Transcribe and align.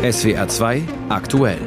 SWR 0.00 0.46
2 0.46 0.82
aktuell. 1.08 1.58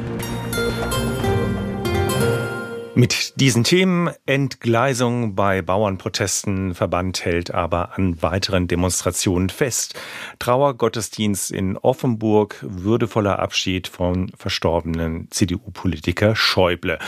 Mit 2.95 3.41
diesen 3.41 3.65
Themen 3.65 4.09
Entgleisung 4.25 5.35
bei 5.35 5.61
Bauernprotesten. 5.61 6.73
Verband 6.73 7.25
hält 7.25 7.53
aber 7.53 7.97
an 7.97 8.21
weiteren 8.21 8.69
Demonstrationen 8.69 9.49
fest. 9.49 9.99
Trauergottesdienst 10.39 11.51
in 11.51 11.77
Offenburg, 11.77 12.55
würdevoller 12.61 13.39
Abschied 13.39 13.89
von 13.89 14.31
verstorbenen 14.37 15.29
CDU-Politiker 15.29 16.33
Schäuble 16.33 16.99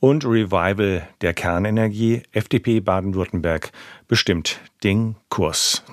und 0.00 0.24
Revival 0.24 1.06
der 1.20 1.32
Kernenergie. 1.32 2.24
FDP 2.32 2.80
Baden-Württemberg 2.80 3.70
bestimmt 4.08 4.58
den 4.82 5.14
Kurs. 5.28 5.84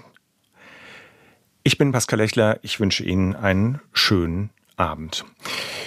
Ich 1.61 1.77
bin 1.77 1.91
Pascal 1.91 2.17
Lechler. 2.17 2.57
Ich 2.63 2.79
wünsche 2.79 3.03
Ihnen 3.03 3.35
einen 3.35 3.81
schönen 3.93 4.49
Abend. 4.79 5.25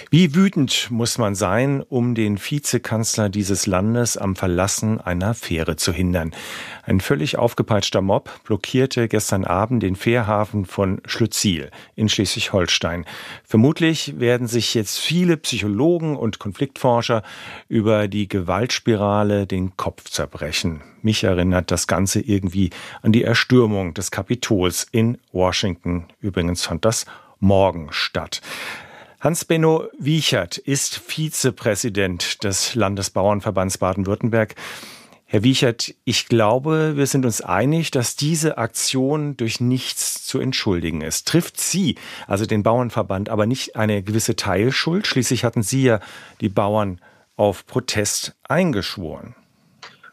Wie 0.09 0.35
wütend 0.35 0.89
muss 0.91 1.17
man 1.17 1.33
sein, 1.33 1.81
um 1.81 2.13
den 2.13 2.37
Vizekanzler 2.37 3.29
dieses 3.29 3.65
Landes 3.65 4.15
am 4.15 4.35
Verlassen 4.35 5.01
einer 5.01 5.33
Fähre 5.33 5.75
zu 5.75 5.91
hindern? 5.91 6.35
Ein 6.83 6.99
völlig 6.99 7.39
aufgepeitschter 7.39 8.01
Mob 8.01 8.29
blockierte 8.43 9.07
gestern 9.07 9.43
Abend 9.43 9.81
den 9.81 9.95
Fährhafen 9.95 10.65
von 10.65 11.01
Schlütziel 11.05 11.71
in 11.95 12.09
Schleswig-Holstein. 12.09 13.05
Vermutlich 13.43 14.19
werden 14.19 14.45
sich 14.47 14.75
jetzt 14.75 14.99
viele 14.99 15.37
Psychologen 15.37 16.15
und 16.15 16.37
Konfliktforscher 16.37 17.23
über 17.67 18.07
die 18.07 18.27
Gewaltspirale 18.27 19.47
den 19.47 19.75
Kopf 19.77 20.11
zerbrechen. 20.11 20.81
Mich 21.01 21.23
erinnert 21.23 21.71
das 21.71 21.87
Ganze 21.87 22.21
irgendwie 22.21 22.69
an 23.01 23.11
die 23.11 23.23
Erstürmung 23.23 23.95
des 23.95 24.11
Kapitols 24.11 24.85
in 24.91 25.17
Washington. 25.31 26.05
Übrigens 26.21 26.63
fand 26.63 26.85
das 26.85 27.07
morgen 27.39 27.87
statt. 27.91 28.41
Hans-Benno 29.23 29.87
Wiechert 29.97 30.57
ist 30.57 30.95
Vizepräsident 30.95 32.43
des 32.43 32.75
Landesbauernverbands 32.75 33.77
Baden-Württemberg. 33.77 34.53
Herr 35.23 35.43
Wiechert, 35.43 35.95
ich 36.03 36.27
glaube, 36.27 36.97
wir 36.97 37.07
sind 37.07 37.23
uns 37.23 37.39
einig, 37.39 37.89
dass 37.91 38.17
diese 38.17 38.57
Aktion 38.57 39.37
durch 39.37 39.61
nichts 39.61 40.25
zu 40.25 40.41
entschuldigen 40.41 40.99
ist. 40.99 41.25
Trifft 41.25 41.57
Sie, 41.57 41.95
also 42.27 42.45
den 42.45 42.63
Bauernverband, 42.63 43.29
aber 43.29 43.45
nicht 43.45 43.77
eine 43.77 44.03
gewisse 44.03 44.35
Teilschuld? 44.35 45.07
Schließlich 45.07 45.45
hatten 45.45 45.63
Sie 45.63 45.83
ja 45.83 46.01
die 46.41 46.49
Bauern 46.49 46.99
auf 47.37 47.65
Protest 47.65 48.35
eingeschworen. 48.43 49.35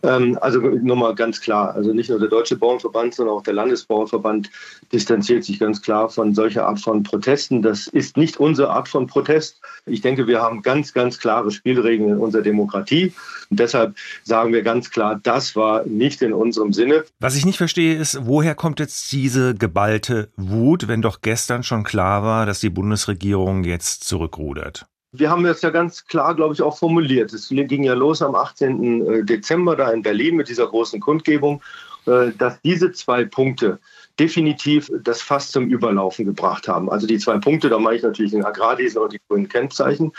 Ähm, 0.03 0.39
also 0.41 0.61
nochmal 0.61 1.15
ganz 1.15 1.41
klar, 1.41 1.75
also 1.75 1.93
nicht 1.93 2.11
nur 2.11 2.19
der 2.19 2.29
Deutsche 2.29 2.57
Bauernverband, 2.57 3.15
sondern 3.15 3.35
auch 3.37 3.43
der 3.43 3.55
Landesbauernverband 3.55 4.51
distanziert 4.93 5.45
sich 5.45 5.59
ganz 5.59 5.83
klar 5.83 6.09
von 6.09 6.35
solcher 6.35 6.67
Art 6.67 6.81
von 6.81 7.03
Protesten. 7.03 7.63
Das 7.63 7.87
ist 7.87 8.17
nicht 8.17 8.39
unsere 8.39 8.71
Art 8.71 8.89
von 8.89 9.07
Protest. 9.07 9.61
Ich 9.87 10.01
denke, 10.01 10.27
wir 10.27 10.41
haben 10.41 10.63
ganz, 10.63 10.93
ganz 10.93 11.19
klare 11.19 11.51
Spielregeln 11.51 12.11
in 12.11 12.19
unserer 12.19 12.43
Demokratie. 12.43 13.13
Und 13.51 13.61
deshalb 13.61 13.97
sagen 14.25 14.53
wir 14.53 14.63
ganz 14.63 14.91
klar, 14.91 15.21
das 15.23 15.57
war 15.57 15.85
nicht 15.85 16.23
in 16.23 16.33
unserem 16.33 16.73
Sinne. 16.73 17.05
Was 17.19 17.37
ich 17.37 17.45
nicht 17.45 17.59
verstehe, 17.59 17.97
ist, 17.97 18.27
woher 18.27 18.55
kommt 18.55 18.81
jetzt 18.81 19.13
diese 19.13 19.55
geballte 19.55 20.31
Wut, 20.37 20.89
wenn 20.89 21.03
doch 21.03 21.21
gestern 21.21 21.63
schon 21.63 21.85
klar 21.85 22.23
war, 22.23 22.47
dass 22.47 22.61
die 22.61 22.71
Bundesregierung 22.71 23.65
jetzt 23.65 24.05
zurückrudert? 24.05 24.87
Wir 25.13 25.29
haben 25.29 25.43
das 25.43 25.63
ja 25.63 25.71
ganz 25.71 26.05
klar, 26.05 26.37
glaube 26.37 26.55
ich, 26.55 26.63
auch 26.63 26.79
formuliert. 26.79 27.33
Es 27.33 27.49
ging 27.49 27.83
ja 27.83 27.95
los 27.95 28.23
am 28.23 28.35
18. 28.35 29.07
Äh, 29.07 29.25
Dezember 29.25 29.75
da 29.75 29.91
in 29.91 30.03
Berlin 30.03 30.37
mit 30.37 30.49
dieser 30.49 30.69
großen 30.69 31.01
Kundgebung, 31.01 31.63
äh, 32.07 32.31
dass 32.39 32.61
diese 32.63 32.93
zwei 32.93 33.25
Punkte 33.25 33.81
definitiv 34.19 34.91
das 35.03 35.23
Fass 35.23 35.51
zum 35.51 35.69
Überlaufen 35.69 36.25
gebracht 36.25 36.69
haben. 36.69 36.91
Also 36.91 37.07
die 37.07 37.19
zwei 37.19 37.39
Punkte, 37.39 37.69
da 37.69 37.79
meine 37.79 37.97
ich 37.97 38.03
natürlich 38.03 38.33
den 38.33 38.45
Agrardiesel 38.45 39.03
und 39.03 39.13
die 39.13 39.21
grünen 39.29 39.49
Kennzeichen. 39.49 40.13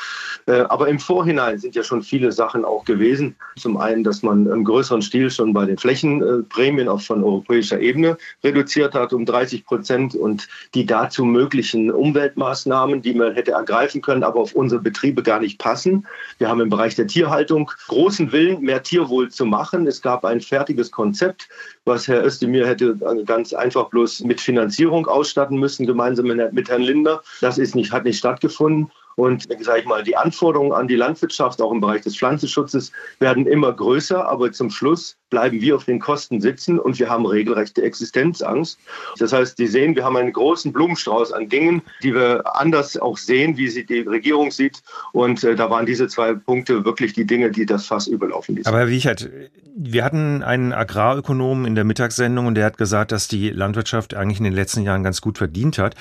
Äh, 0.47 0.61
aber 0.61 0.87
im 0.87 0.99
Vorhinein 0.99 1.59
sind 1.59 1.75
ja 1.75 1.83
schon 1.83 2.01
viele 2.01 2.31
Sachen 2.31 2.65
auch 2.65 2.85
gewesen. 2.85 3.35
Zum 3.57 3.77
einen, 3.77 4.03
dass 4.03 4.23
man 4.23 4.47
im 4.47 4.63
größeren 4.63 5.01
Stil 5.01 5.29
schon 5.29 5.53
bei 5.53 5.65
den 5.65 5.77
Flächenprämien 5.77 6.87
auch 6.87 7.01
von 7.01 7.23
europäischer 7.23 7.79
Ebene 7.79 8.17
reduziert 8.43 8.93
hat 8.93 9.13
um 9.13 9.25
30 9.25 9.65
Prozent 9.65 10.15
und 10.15 10.47
die 10.73 10.85
dazu 10.85 11.25
möglichen 11.25 11.91
Umweltmaßnahmen, 11.91 13.01
die 13.01 13.13
man 13.13 13.33
hätte 13.33 13.51
ergreifen 13.51 14.01
können, 14.01 14.23
aber 14.23 14.39
auf 14.39 14.53
unsere 14.53 14.81
Betriebe 14.81 15.23
gar 15.23 15.39
nicht 15.39 15.59
passen. 15.59 16.07
Wir 16.37 16.49
haben 16.49 16.61
im 16.61 16.69
Bereich 16.69 16.95
der 16.95 17.07
Tierhaltung 17.07 17.71
großen 17.87 18.31
Willen, 18.31 18.61
mehr 18.61 18.83
Tierwohl 18.83 19.29
zu 19.29 19.45
machen. 19.45 19.87
Es 19.87 20.01
gab 20.01 20.25
ein 20.25 20.41
fertiges 20.41 20.91
Konzept, 20.91 21.49
was 21.85 22.07
Herr 22.07 22.25
Özdemir 22.25 22.67
hätte 22.67 22.97
ganz 23.25 23.53
einfach 23.53 23.80
bloß 23.89 24.21
mit 24.21 24.39
Finanzierung 24.39 25.07
ausstatten 25.07 25.57
müssen, 25.57 25.85
gemeinsam 25.85 26.27
mit 26.27 26.69
Herrn 26.69 26.81
Linder. 26.81 27.21
Das 27.41 27.57
ist 27.57 27.75
nicht, 27.75 27.91
hat 27.91 28.05
nicht 28.05 28.17
stattgefunden. 28.17 28.91
Und 29.15 29.47
sage 29.61 29.79
ich 29.79 29.85
mal, 29.85 30.03
die 30.03 30.15
Anforderungen 30.15 30.73
an 30.73 30.87
die 30.87 30.95
Landwirtschaft, 30.95 31.61
auch 31.61 31.71
im 31.71 31.81
Bereich 31.81 32.01
des 32.01 32.17
Pflanzenschutzes, 32.17 32.91
werden 33.19 33.47
immer 33.47 33.73
größer. 33.73 34.27
Aber 34.27 34.51
zum 34.51 34.69
Schluss 34.69 35.17
bleiben 35.29 35.61
wir 35.61 35.75
auf 35.75 35.85
den 35.85 35.99
Kosten 35.99 36.41
sitzen 36.41 36.79
und 36.79 36.99
wir 36.99 37.09
haben 37.09 37.25
regelrechte 37.25 37.81
Existenzangst. 37.81 38.77
Das 39.17 39.33
heißt, 39.33 39.57
Sie 39.57 39.67
sehen, 39.67 39.95
wir 39.95 40.03
haben 40.03 40.17
einen 40.17 40.33
großen 40.33 40.71
Blumenstrauß 40.71 41.31
an 41.31 41.49
Dingen, 41.49 41.81
die 42.03 42.13
wir 42.13 42.43
anders 42.55 42.97
auch 42.97 43.17
sehen, 43.17 43.57
wie 43.57 43.69
sie 43.69 43.85
die 43.85 44.01
Regierung 44.01 44.51
sieht. 44.51 44.81
Und 45.13 45.43
äh, 45.43 45.55
da 45.55 45.69
waren 45.69 45.85
diese 45.85 46.07
zwei 46.07 46.33
Punkte 46.33 46.85
wirklich 46.85 47.13
die 47.13 47.25
Dinge, 47.25 47.51
die 47.51 47.65
das 47.65 47.85
Fass 47.85 48.07
überlaufen 48.07 48.55
ließen. 48.55 48.67
Aber 48.67 48.79
Herr 48.79 48.89
Wiechert, 48.89 49.29
wir 49.75 50.03
hatten 50.03 50.43
einen 50.43 50.73
Agrarökonomen 50.73 51.65
in 51.65 51.75
der 51.75 51.83
Mittagssendung 51.83 52.47
und 52.47 52.55
der 52.55 52.65
hat 52.65 52.77
gesagt, 52.77 53.11
dass 53.11 53.27
die 53.27 53.49
Landwirtschaft 53.49 54.13
eigentlich 54.13 54.39
in 54.39 54.43
den 54.43 54.53
letzten 54.53 54.83
Jahren 54.83 55.03
ganz 55.03 55.21
gut 55.21 55.37
verdient 55.37 55.77
hat 55.77 55.95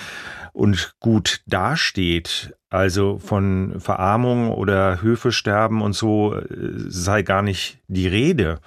und 0.52 0.94
gut 1.00 1.42
dasteht. 1.46 2.54
Also 2.70 3.18
von 3.18 3.80
Verarmung 3.80 4.52
oder 4.52 5.02
Höfesterben 5.02 5.82
und 5.82 5.92
so 5.92 6.34
äh, 6.34 6.44
sei 6.88 7.22
gar 7.22 7.42
nicht 7.42 7.78
die 7.88 8.06
Rede. 8.06 8.60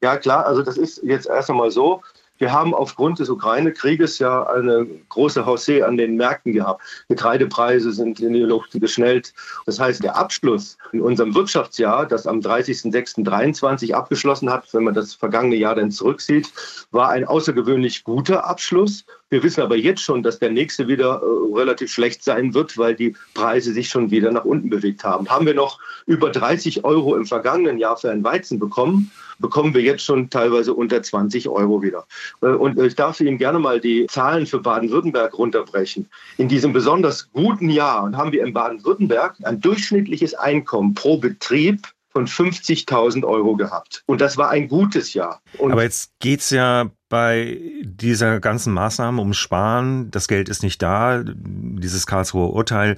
Ja, 0.00 0.16
klar, 0.16 0.46
also 0.46 0.62
das 0.62 0.78
ist 0.78 1.02
jetzt 1.02 1.26
erst 1.26 1.50
einmal 1.50 1.72
so. 1.72 2.00
Wir 2.38 2.52
haben 2.52 2.72
aufgrund 2.72 3.18
des 3.18 3.28
Ukraine-Krieges 3.28 4.20
ja 4.20 4.44
eine 4.44 4.86
große 5.08 5.44
Haussee 5.44 5.82
an 5.82 5.96
den 5.96 6.16
Märkten 6.16 6.52
gehabt. 6.52 6.82
Getreidepreise 7.08 7.90
sind 7.92 8.20
in 8.20 8.32
die 8.32 8.42
Luft 8.42 8.80
geschnellt. 8.80 9.34
Das 9.66 9.80
heißt, 9.80 10.04
der 10.04 10.16
Abschluss 10.16 10.78
in 10.92 11.00
unserem 11.00 11.34
Wirtschaftsjahr, 11.34 12.06
das 12.06 12.28
am 12.28 12.38
30.06.23 12.38 13.92
abgeschlossen 13.92 14.50
hat, 14.50 14.72
wenn 14.72 14.84
man 14.84 14.94
das 14.94 15.14
vergangene 15.14 15.56
Jahr 15.56 15.74
dann 15.74 15.90
zurücksieht, 15.90 16.52
war 16.92 17.08
ein 17.08 17.24
außergewöhnlich 17.24 18.04
guter 18.04 18.46
Abschluss. 18.46 19.04
Wir 19.30 19.42
wissen 19.42 19.60
aber 19.60 19.76
jetzt 19.76 20.00
schon, 20.00 20.22
dass 20.22 20.38
der 20.38 20.50
nächste 20.50 20.88
wieder 20.88 21.20
äh, 21.22 21.54
relativ 21.54 21.92
schlecht 21.92 22.24
sein 22.24 22.54
wird, 22.54 22.78
weil 22.78 22.94
die 22.94 23.14
Preise 23.34 23.72
sich 23.74 23.88
schon 23.90 24.10
wieder 24.10 24.32
nach 24.32 24.44
unten 24.44 24.70
bewegt 24.70 25.04
haben. 25.04 25.28
Haben 25.28 25.44
wir 25.44 25.54
noch 25.54 25.78
über 26.06 26.30
30 26.30 26.84
Euro 26.84 27.14
im 27.14 27.26
vergangenen 27.26 27.78
Jahr 27.78 27.96
für 27.98 28.10
ein 28.10 28.24
Weizen 28.24 28.58
bekommen, 28.58 29.10
bekommen 29.38 29.74
wir 29.74 29.82
jetzt 29.82 30.02
schon 30.02 30.30
teilweise 30.30 30.72
unter 30.72 31.02
20 31.02 31.48
Euro 31.48 31.82
wieder. 31.82 32.06
Äh, 32.40 32.46
und 32.46 32.78
ich 32.78 32.94
darf 32.94 33.20
Ihnen 33.20 33.36
gerne 33.36 33.58
mal 33.58 33.80
die 33.80 34.06
Zahlen 34.06 34.46
für 34.46 34.60
Baden-Württemberg 34.60 35.36
runterbrechen. 35.36 36.08
In 36.38 36.48
diesem 36.48 36.72
besonders 36.72 37.30
guten 37.32 37.68
Jahr 37.68 38.10
haben 38.12 38.32
wir 38.32 38.42
in 38.44 38.54
Baden-Württemberg 38.54 39.36
ein 39.42 39.60
durchschnittliches 39.60 40.34
Einkommen 40.34 40.94
pro 40.94 41.18
Betrieb 41.18 41.86
von 42.08 42.26
50.000 42.26 43.24
Euro 43.24 43.56
gehabt. 43.56 44.02
Und 44.06 44.20
das 44.22 44.38
war 44.38 44.48
ein 44.48 44.68
gutes 44.68 45.12
Jahr. 45.12 45.42
Und 45.58 45.72
Aber 45.72 45.82
jetzt 45.82 46.12
geht's 46.18 46.50
ja 46.50 46.90
bei 47.08 47.60
dieser 47.82 48.40
ganzen 48.40 48.72
Maßnahme 48.72 49.20
um 49.20 49.32
Sparen. 49.32 50.10
Das 50.10 50.28
Geld 50.28 50.48
ist 50.48 50.62
nicht 50.62 50.82
da. 50.82 51.22
Dieses 51.24 52.06
Karlsruher 52.06 52.52
Urteil 52.52 52.96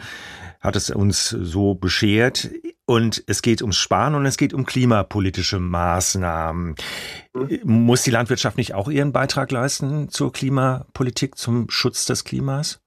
hat 0.60 0.76
es 0.76 0.91
uns 0.91 1.28
so 1.28 1.75
beschert. 1.75 2.50
Und 2.84 3.22
es 3.26 3.41
geht 3.41 3.62
ums 3.62 3.76
Sparen 3.76 4.16
und 4.16 4.26
es 4.26 4.37
geht 4.37 4.53
um 4.53 4.66
klimapolitische 4.66 5.60
Maßnahmen. 5.60 6.75
Mhm. 7.34 7.60
Muss 7.62 8.03
die 8.03 8.10
Landwirtschaft 8.10 8.56
nicht 8.56 8.75
auch 8.75 8.88
ihren 8.88 9.12
Beitrag 9.12 9.53
leisten 9.53 10.09
zur 10.09 10.32
Klimapolitik, 10.32 11.38
zum 11.38 11.71
Schutz 11.71 12.04
des 12.04 12.25
Klimas? 12.25 12.81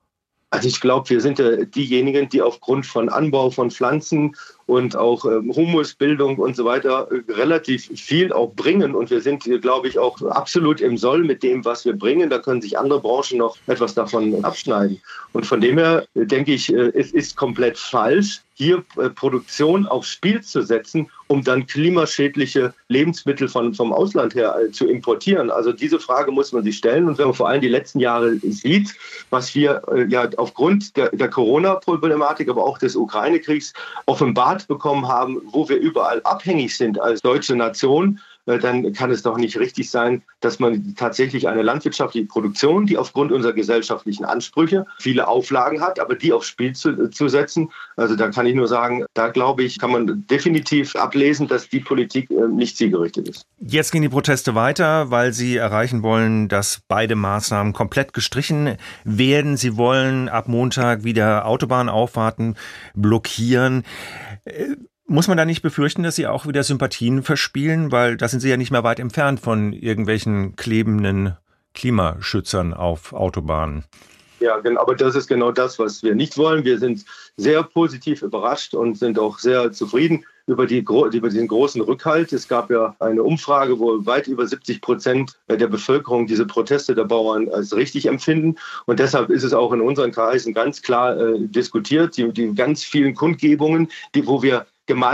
Also 0.50 0.67
ich 0.67 0.81
glaube, 0.81 1.09
wir 1.09 1.19
sind 1.19 1.40
ja 1.40 1.66
diejenigen, 1.66 2.29
die 2.29 2.41
aufgrund 2.43 2.85
von 2.85 3.09
Anbau 3.09 3.49
von 3.49 3.72
Pflanzen 3.72 4.35
und 4.66 4.96
auch 4.96 5.26
ähm, 5.26 5.52
Humusbildung 5.56 6.38
und 6.38 6.56
so 6.56 6.66
weiter 6.66 7.08
äh, 7.12 7.32
relativ 7.32 7.88
viel 8.00 8.32
auch 8.32 8.54
bringen. 8.54 8.96
Und 8.96 9.10
wir 9.10 9.22
sind, 9.22 9.44
glaube 9.62 9.88
ich, 9.88 10.00
auch 10.00 10.22
absolut 10.22 10.82
im 10.82 10.98
Soll 10.98 11.24
mit 11.24 11.44
dem, 11.44 11.66
was 11.66 11.86
wir 11.86 11.94
bringen. 11.94 12.30
Da 12.30 12.40
können 12.40 12.62
sich 12.62 12.78
andere 12.78 13.02
Branchen 13.02 13.38
noch 13.38 13.58
etwas 13.68 13.94
davon 13.94 14.44
abschneiden. 14.44 15.02
Und 15.34 15.46
von 15.46 15.62
dem 15.62 15.78
her 15.78 16.06
äh, 16.16 16.26
denke 16.26 16.54
ich, 16.54 16.74
äh, 16.74 16.92
es 16.94 17.12
ist 17.12 17.36
komplett 17.36 17.78
falsch, 17.78 18.42
hier 18.56 18.84
äh, 18.98 19.10
Produktion 19.10 19.86
aufs 19.86 20.10
Spiel 20.10 20.42
zu 20.42 20.62
setzen, 20.62 21.10
um 21.28 21.44
dann 21.44 21.66
klimaschädliche 21.66 22.74
Lebensmittel 22.88 23.48
von, 23.48 23.74
vom 23.74 23.92
Ausland 23.92 24.36
her 24.36 24.56
äh, 24.56 24.72
zu 24.72 24.88
importieren. 24.88 25.50
Also 25.50 25.72
diese 25.72 26.00
Frage 26.00 26.32
muss 26.32 26.52
man 26.52 26.64
sich 26.64 26.78
stellen. 26.78 27.08
Und 27.08 27.18
wenn 27.18 27.26
man 27.26 27.34
vor 27.34 27.50
allem 27.50 27.62
die 27.62 27.68
letzten 27.68 28.00
Jahre 28.00 28.36
sieht, 28.38 28.94
was 29.32 29.56
wir 29.56 29.82
äh, 29.92 30.06
ja 30.06 30.30
aufgrund 30.38 30.96
der, 30.96 31.10
der 31.10 31.30
Corona-Problematik, 31.30 32.50
aber 32.50 32.64
auch 32.64 32.78
des 32.78 32.96
Ukraine-Kriegs 32.96 33.74
offenbart 34.53 34.67
bekommen 34.67 35.08
haben, 35.08 35.41
wo 35.52 35.67
wir 35.67 35.78
überall 35.78 36.22
abhängig 36.23 36.76
sind 36.76 37.00
als 37.00 37.22
deutsche 37.22 37.55
Nation, 37.55 38.20
äh, 38.46 38.59
dann 38.59 38.91
kann 38.94 39.11
es 39.11 39.23
doch 39.23 39.38
nicht 39.38 39.58
richtig 39.58 39.90
sein, 39.90 40.22
dass 40.41 40.59
man 40.59 40.96
tatsächlich 40.96 41.47
eine 41.47 41.61
landwirtschaftliche 41.61 42.28
Produktion, 42.28 42.85
die 42.85 42.97
aufgrund 42.97 43.32
unserer 43.32 43.53
gesellschaftlichen 43.53 44.26
Ansprüche 44.26 44.85
viele 45.00 45.28
Auflagen 45.28 45.82
hat, 45.82 46.00
aber 46.00 46.16
die 46.16 46.34
aufs 46.34 46.47
Spiel 46.47 46.73
zu, 46.73 47.09
zu 47.09 47.29
setzen. 47.29 47.72
Also 47.96 48.16
da 48.16 48.29
kann 48.29 48.46
ich 48.46 48.55
nur 48.55 48.67
sagen, 48.67 49.05
da 49.14 49.29
glaube 49.29 49.64
ich, 49.64 49.79
kann 49.79 49.91
man 49.91 50.26
definitiv 50.29 50.96
ablesen, 50.96 51.47
dass 51.47 51.70
die 51.70 51.79
Politik 51.79 52.29
äh, 52.32 52.47
nicht 52.47 52.78
zielgerichtet 52.78 53.29
ist. 53.29 53.46
Jetzt 53.59 53.91
gehen 53.91 54.02
die 54.02 54.09
Proteste 54.09 54.55
weiter, 54.55 55.09
weil 55.09 55.32
Sie 55.32 55.55
erreichen 55.55 56.03
wollen, 56.03 56.50
dass 56.50 56.82
beide 56.88 57.16
Maßnahmen 57.16 57.72
komplett 57.72 58.14
gestrichen 58.14 58.78
werden. 59.05 59.55
Sie 59.55 59.78
wollen 59.78 60.28
ab 60.28 60.47
Montag 60.47 61.03
wieder 61.03 61.46
Autobahnauffahrten 61.46 62.55
blockieren. 62.94 63.84
Äh, 64.45 64.75
muss 65.05 65.28
man 65.28 65.37
da 65.37 65.45
nicht 65.45 65.61
befürchten, 65.61 66.03
dass 66.03 66.16
Sie 66.16 66.28
auch 66.28 66.47
wieder 66.47 66.63
Sympathien 66.63 67.23
verspielen? 67.23 67.91
Weil 67.91 68.17
da 68.17 68.28
sind 68.28 68.40
Sie 68.40 68.49
ja 68.49 68.57
nicht 68.57 68.72
mehr 68.72 68.84
weit 68.84 68.99
entfernt 68.99 69.40
von 69.40 69.73
irgendwelchen 69.73 70.55
klebenden 70.55 71.37
Klimaschützern 71.73 72.73
auf 72.73 73.13
Autobahnen. 73.13 73.84
Ja, 74.43 74.59
genau, 74.59 74.81
aber 74.81 74.93
das 74.93 75.16
ist 75.16 75.28
genau 75.28 75.53
das, 75.53 75.79
was 75.79 76.03
wir 76.03 76.16
nicht 76.16 76.37
wollen. 76.37 76.66
Wir 76.66 76.78
sind 76.78 77.05
sehr 77.37 77.63
positiv 77.63 78.23
überrascht 78.23 78.73
und 78.73 78.97
sind 78.97 79.17
auch 79.17 79.40
sehr 79.40 79.72
zufrieden 79.72 80.25
über, 80.47 80.66
die, 80.66 80.79
über 80.79 81.29
diesen 81.29 81.47
großen 81.47 81.79
Rückhalt. 81.79 82.34
Es 82.34 82.49
gab 82.49 82.69
ja 82.69 82.93
eine 82.99 83.23
Umfrage, 83.23 83.79
wo 83.79 84.05
weit 84.05 84.28
über 84.28 84.45
70 84.45 84.81
Prozent 84.81 85.40
der 85.47 85.67
Bevölkerung 85.67 86.28
diese 86.28 86.45
Proteste 86.45 86.93
der 86.93 87.05
Bauern 87.05 87.47
als 87.53 87.73
richtig 87.73 88.07
empfinden. 88.07 88.57
Und 88.85 88.99
deshalb 88.99 89.29
ist 89.29 89.43
es 89.43 89.53
auch 89.53 89.72
in 89.72 89.79
unseren 89.79 90.11
Kreisen 90.11 90.53
ganz 90.53 90.81
klar 90.81 91.17
äh, 91.17 91.40
diskutiert. 91.40 92.17
Die, 92.17 92.29
die 92.34 92.53
ganz 92.53 92.84
vielen 92.84 93.16
Kundgebungen, 93.16 93.87
die, 94.13 94.28
wo 94.28 94.43
wir 94.43 94.66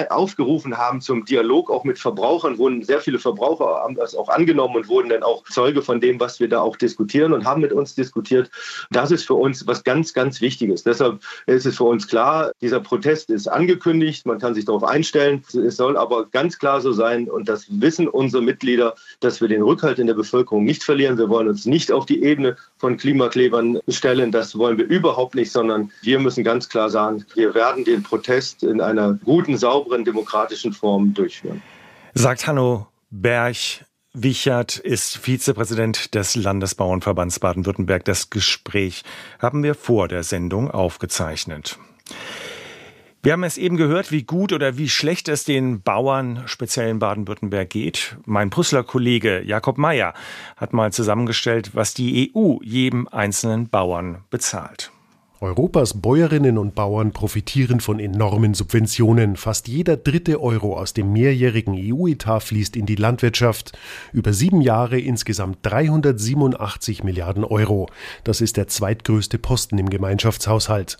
aufgerufen 0.09 0.77
haben 0.77 0.99
zum 0.99 1.25
Dialog 1.25 1.69
auch 1.69 1.83
mit 1.83 1.99
Verbrauchern, 1.99 2.57
wurden 2.57 2.83
sehr 2.83 3.01
viele 3.01 3.19
Verbraucher 3.19 3.81
haben 3.83 3.95
das 3.95 4.15
auch 4.15 4.29
angenommen 4.29 4.75
und 4.75 4.87
wurden 4.87 5.09
dann 5.09 5.23
auch 5.23 5.43
Zeuge 5.45 5.81
von 5.81 6.01
dem, 6.01 6.19
was 6.19 6.39
wir 6.39 6.49
da 6.49 6.61
auch 6.61 6.75
diskutieren 6.75 7.33
und 7.33 7.45
haben 7.45 7.61
mit 7.61 7.71
uns 7.71 7.93
diskutiert. 7.93 8.49
Das 8.89 9.11
ist 9.11 9.25
für 9.25 9.35
uns 9.35 9.67
was 9.67 9.83
ganz, 9.83 10.13
ganz 10.13 10.41
Wichtiges. 10.41 10.83
Deshalb 10.83 11.21
ist 11.45 11.65
es 11.65 11.77
für 11.77 11.83
uns 11.83 12.07
klar, 12.07 12.51
dieser 12.61 12.79
Protest 12.79 13.29
ist 13.29 13.47
angekündigt, 13.47 14.25
man 14.25 14.39
kann 14.39 14.55
sich 14.55 14.65
darauf 14.65 14.83
einstellen. 14.83 15.43
Es 15.53 15.77
soll 15.77 15.97
aber 15.97 16.25
ganz 16.25 16.57
klar 16.57 16.81
so 16.81 16.91
sein 16.91 17.29
und 17.29 17.47
das 17.47 17.67
wissen 17.69 18.07
unsere 18.07 18.41
Mitglieder, 18.41 18.95
dass 19.19 19.39
wir 19.39 19.47
den 19.47 19.61
Rückhalt 19.61 19.99
in 19.99 20.07
der 20.07 20.15
Bevölkerung 20.15 20.63
nicht 20.63 20.83
verlieren. 20.83 21.17
Wir 21.17 21.29
wollen 21.29 21.47
uns 21.47 21.65
nicht 21.65 21.91
auf 21.91 22.05
die 22.05 22.23
Ebene 22.23 22.57
von 22.77 22.97
Klimaklebern 22.97 23.79
stellen. 23.87 24.31
Das 24.31 24.57
wollen 24.57 24.77
wir 24.77 24.85
überhaupt 24.85 25.35
nicht, 25.35 25.51
sondern 25.51 25.91
wir 26.01 26.19
müssen 26.19 26.43
ganz 26.43 26.69
klar 26.69 26.89
sagen, 26.89 27.25
wir 27.35 27.53
werden 27.53 27.83
den 27.83 28.01
Protest 28.01 28.63
in 28.63 28.81
einer 28.81 29.13
guten 29.23 29.58
sauberen 29.59 30.05
demokratischen 30.05 30.73
Form 30.73 31.13
durchführen. 31.13 31.61
Sagt 32.13 32.47
Hanno 32.47 32.87
Berg, 33.11 33.85
Wichert 34.13 34.77
ist 34.77 35.17
Vizepräsident 35.17 36.15
des 36.15 36.35
Landesbauernverbands 36.35 37.39
Baden-Württemberg. 37.39 38.03
Das 38.05 38.31
Gespräch 38.31 39.03
haben 39.37 39.61
wir 39.61 39.75
vor 39.75 40.07
der 40.07 40.23
Sendung 40.23 40.71
aufgezeichnet. 40.71 41.77
Wir 43.21 43.33
haben 43.33 43.43
es 43.43 43.57
eben 43.57 43.77
gehört, 43.77 44.11
wie 44.11 44.23
gut 44.23 44.51
oder 44.51 44.77
wie 44.77 44.89
schlecht 44.89 45.27
es 45.27 45.43
den 45.43 45.81
Bauern 45.83 46.43
speziell 46.45 46.89
in 46.89 46.99
Baden-Württemberg 46.99 47.69
geht. 47.69 48.17
Mein 48.25 48.49
Brüsseler 48.49 48.83
Kollege 48.83 49.43
Jakob 49.43 49.77
Mayer 49.77 50.13
hat 50.55 50.73
mal 50.73 50.91
zusammengestellt, 50.91 51.71
was 51.75 51.93
die 51.93 52.31
EU 52.33 52.57
jedem 52.63 53.07
einzelnen 53.09 53.69
Bauern 53.69 54.23
bezahlt. 54.29 54.91
Europas 55.41 56.01
Bäuerinnen 56.01 56.57
und 56.57 56.75
Bauern 56.75 57.13
profitieren 57.13 57.79
von 57.79 57.99
enormen 57.99 58.53
Subventionen. 58.53 59.37
Fast 59.37 59.69
jeder 59.69 59.95
dritte 59.95 60.41
Euro 60.41 60.77
aus 60.77 60.93
dem 60.93 61.13
mehrjährigen 61.13 61.75
EU-Etat 61.77 62.41
fließt 62.41 62.75
in 62.75 62.85
die 62.85 62.95
Landwirtschaft. 62.95 63.71
Über 64.11 64.33
sieben 64.33 64.59
Jahre 64.59 64.99
insgesamt 64.99 65.59
387 65.61 67.05
Milliarden 67.05 67.45
Euro. 67.45 67.87
Das 68.25 68.41
ist 68.41 68.57
der 68.57 68.67
zweitgrößte 68.67 69.37
Posten 69.37 69.77
im 69.77 69.89
Gemeinschaftshaushalt. 69.89 70.97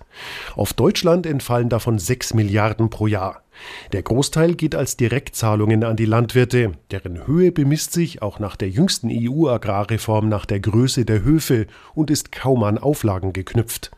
Auf 0.55 0.71
Deutschland 0.71 1.25
entfallen 1.25 1.67
davon 1.67 1.99
sechs 1.99 2.33
Milliarden 2.33 2.89
pro 2.89 3.07
Jahr. 3.07 3.43
Der 3.91 4.03
Großteil 4.03 4.55
geht 4.55 4.75
als 4.75 4.97
Direktzahlungen 4.97 5.83
an 5.83 5.95
die 5.95 6.05
Landwirte, 6.05 6.73
deren 6.91 7.27
Höhe 7.27 7.51
bemisst 7.51 7.93
sich 7.93 8.21
auch 8.21 8.39
nach 8.39 8.55
der 8.55 8.69
jüngsten 8.69 9.09
EU-Agrarreform 9.11 10.29
nach 10.29 10.45
der 10.45 10.59
Größe 10.59 11.05
der 11.05 11.23
Höfe 11.23 11.67
und 11.93 12.11
ist 12.11 12.31
kaum 12.31 12.63
an 12.63 12.77
Auflagen 12.77 13.33
geknüpft. 13.33 13.91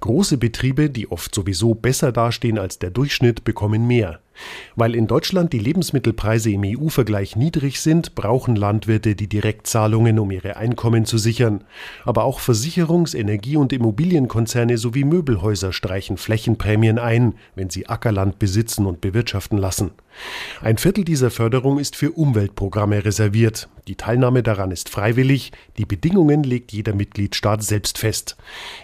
Große 0.00 0.38
Betriebe, 0.38 0.90
die 0.90 1.10
oft 1.10 1.34
sowieso 1.34 1.74
besser 1.74 2.12
dastehen 2.12 2.58
als 2.58 2.78
der 2.78 2.90
Durchschnitt, 2.90 3.44
bekommen 3.44 3.86
mehr. 3.86 4.20
Weil 4.76 4.94
in 4.94 5.06
Deutschland 5.06 5.52
die 5.52 5.58
Lebensmittelpreise 5.58 6.50
im 6.50 6.62
EU-Vergleich 6.64 7.36
niedrig 7.36 7.80
sind, 7.80 8.14
brauchen 8.14 8.56
Landwirte 8.56 9.14
die 9.14 9.28
Direktzahlungen, 9.28 10.18
um 10.18 10.30
ihre 10.30 10.56
Einkommen 10.56 11.04
zu 11.04 11.18
sichern. 11.18 11.64
Aber 12.04 12.24
auch 12.24 12.40
Versicherungs-, 12.40 13.16
Energie- 13.16 13.56
und 13.56 13.72
Immobilienkonzerne 13.72 14.78
sowie 14.78 15.04
Möbelhäuser 15.04 15.72
streichen 15.72 16.16
Flächenprämien 16.16 16.98
ein, 16.98 17.34
wenn 17.54 17.70
sie 17.70 17.88
Ackerland 17.88 18.38
besitzen 18.38 18.86
und 18.86 19.00
bewirtschaften 19.00 19.58
lassen. 19.58 19.92
Ein 20.60 20.78
Viertel 20.78 21.04
dieser 21.04 21.30
Förderung 21.30 21.78
ist 21.78 21.96
für 21.96 22.12
Umweltprogramme 22.12 23.04
reserviert. 23.04 23.68
Die 23.88 23.96
Teilnahme 23.96 24.42
daran 24.42 24.70
ist 24.70 24.90
freiwillig, 24.90 25.52
die 25.78 25.86
Bedingungen 25.86 26.42
legt 26.42 26.72
jeder 26.72 26.94
Mitgliedstaat 26.94 27.62
selbst 27.62 27.96
fest. 27.96 28.36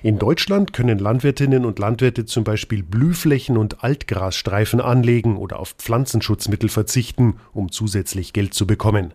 In 0.02 0.18
Deutschland 0.18 0.72
können 0.72 0.98
Landwirtinnen 0.98 1.66
und 1.66 1.78
Landwirte 1.78 2.24
zum 2.24 2.42
Beispiel 2.42 2.82
Blühflächen 2.82 3.58
und 3.58 3.84
Altgrasstreifen 3.84 4.80
anlegen 4.80 5.36
oder 5.36 5.58
auf 5.58 5.72
Pflanzenschutzmittel 5.72 6.70
verzichten, 6.70 7.36
um 7.52 7.70
zusätzlich 7.70 8.32
Geld 8.32 8.54
zu 8.54 8.66
bekommen. 8.66 9.12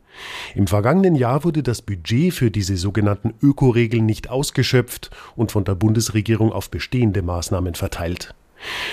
Im 0.54 0.68
vergangenen 0.68 1.16
Jahr 1.16 1.44
wurde 1.44 1.64
das 1.64 1.82
Budget 1.82 2.34
für 2.34 2.52
diese 2.52 2.78
sogenannten 2.78 3.34
Ökoregeln 3.42 4.06
nicht 4.06 4.30
ausgeschöpft 4.30 5.10
und 5.36 5.52
von 5.52 5.64
der 5.64 5.76
Bundesregierung 5.76 6.52
auf 6.52 6.70
bestehende 6.70 7.24
Maßnahmen 7.24 7.74
verteilt. 7.74 8.36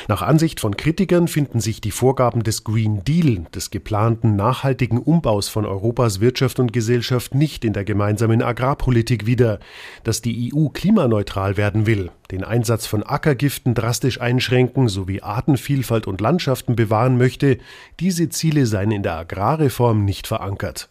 Nach 0.09 0.23
Ansicht 0.23 0.61
von 0.61 0.77
Kritikern 0.77 1.29
finden 1.29 1.61
sich 1.61 1.81
die 1.81 1.91
Vorgaben 1.91 2.43
des 2.43 2.65
Green 2.65 3.05
Deal, 3.05 3.47
des 3.55 3.71
geplanten 3.71 4.37
nachhaltigen 4.37 4.99
Umbaus 4.99 5.49
von 5.49 5.67
Europas 5.67 6.21
Wirtschaft 6.21 6.59
und 6.61 6.73
Gesellschaft, 6.73 7.35
nicht 7.35 7.65
in 7.65 7.73
der 7.73 7.85
gemeinsamen 7.85 8.43
Agrarpolitik 8.43 9.27
wieder. 9.27 9.59
Dass 10.05 10.23
die 10.23 10.53
EU 10.55 10.69
klimaneutral 10.69 11.57
werden 11.57 11.87
will, 11.87 12.11
den 12.31 12.45
Einsatz 12.45 12.87
von 12.87 13.03
Ackergiften 13.03 13.75
drastisch 13.75 14.21
einschränken 14.21 14.89
sowie 14.89 15.23
Artenvielfalt 15.23 16.07
und 16.07 16.21
Landschaften 16.21 16.77
bewahren 16.77 17.19
möchte, 17.19 17.59
diese 18.01 18.29
Ziele 18.29 18.67
seien 18.67 18.91
in 18.91 19.03
der 19.03 19.17
Agrarreform 19.17 20.05
nicht 20.05 20.27
verankert. 20.27 20.89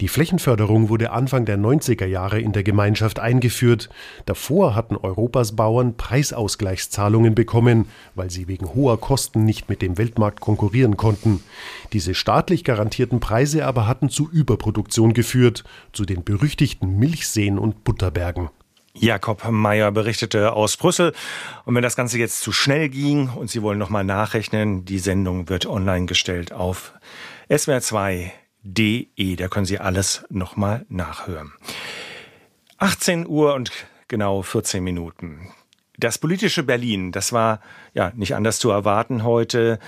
Die 0.00 0.08
Flächenförderung 0.08 0.88
wurde 0.88 1.10
Anfang 1.10 1.44
der 1.44 1.58
90er 1.58 2.06
Jahre 2.06 2.40
in 2.40 2.52
der 2.52 2.62
Gemeinschaft 2.62 3.18
eingeführt. 3.18 3.88
Davor 4.26 4.74
hatten 4.74 4.96
Europas 4.96 5.56
Bauern 5.56 5.96
Preisausgleichszahlungen 5.96 7.34
bekommen, 7.34 7.88
weil 8.14 8.30
sie 8.30 8.48
wegen 8.48 8.74
hoher 8.74 9.00
Kosten 9.00 9.44
nicht 9.44 9.68
mit 9.68 9.82
dem 9.82 9.98
Weltmarkt 9.98 10.40
konkurrieren 10.40 10.96
konnten. 10.96 11.42
Diese 11.92 12.14
staatlich 12.14 12.64
garantierten 12.64 13.20
Preise 13.20 13.66
aber 13.66 13.86
hatten 13.86 14.08
zu 14.08 14.28
Überproduktion 14.30 15.14
geführt, 15.14 15.64
zu 15.92 16.04
den 16.04 16.24
berüchtigten 16.24 16.98
Milchseen 16.98 17.58
und 17.58 17.84
Butterbergen. 17.84 18.50
Jakob 19.00 19.48
Meyer 19.50 19.92
berichtete 19.92 20.52
aus 20.52 20.76
Brüssel. 20.76 21.12
Und 21.64 21.74
wenn 21.74 21.82
das 21.82 21.96
Ganze 21.96 22.18
jetzt 22.18 22.40
zu 22.40 22.52
schnell 22.52 22.88
ging 22.88 23.28
und 23.28 23.50
Sie 23.50 23.62
wollen 23.62 23.78
nochmal 23.78 24.04
nachrechnen, 24.04 24.84
die 24.84 24.98
Sendung 24.98 25.48
wird 25.48 25.66
online 25.66 26.06
gestellt 26.06 26.52
auf 26.52 26.92
SWR2 27.48 28.30
de. 28.74 29.08
Da 29.36 29.48
können 29.48 29.66
Sie 29.66 29.78
alles 29.78 30.24
nochmal 30.30 30.84
nachhören. 30.88 31.52
18 32.78 33.26
Uhr 33.26 33.54
und 33.54 33.72
genau 34.08 34.42
14 34.42 34.82
Minuten. 34.82 35.50
Das 35.96 36.18
politische 36.18 36.62
Berlin, 36.62 37.10
das 37.10 37.32
war 37.32 37.60
ja 37.92 38.12
nicht 38.14 38.34
anders 38.34 38.58
zu 38.60 38.70
erwarten 38.70 39.24
heute, 39.24 39.80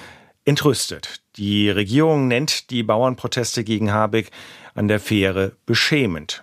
entrüstet. 0.45 1.23
Die 1.37 1.71
Regierung 1.71 2.27
nennt 2.27 2.71
die 2.71 2.83
Bauernproteste 2.83 3.63
gegen 3.63 3.93
Habeck 3.93 4.31
an 4.75 4.89
der 4.89 4.99
Fähre 4.99 5.53
beschämend. 5.67 6.43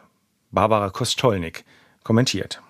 Barbara 0.51 0.89
Kostolnik 0.89 1.65
kommentiert. 2.03 2.61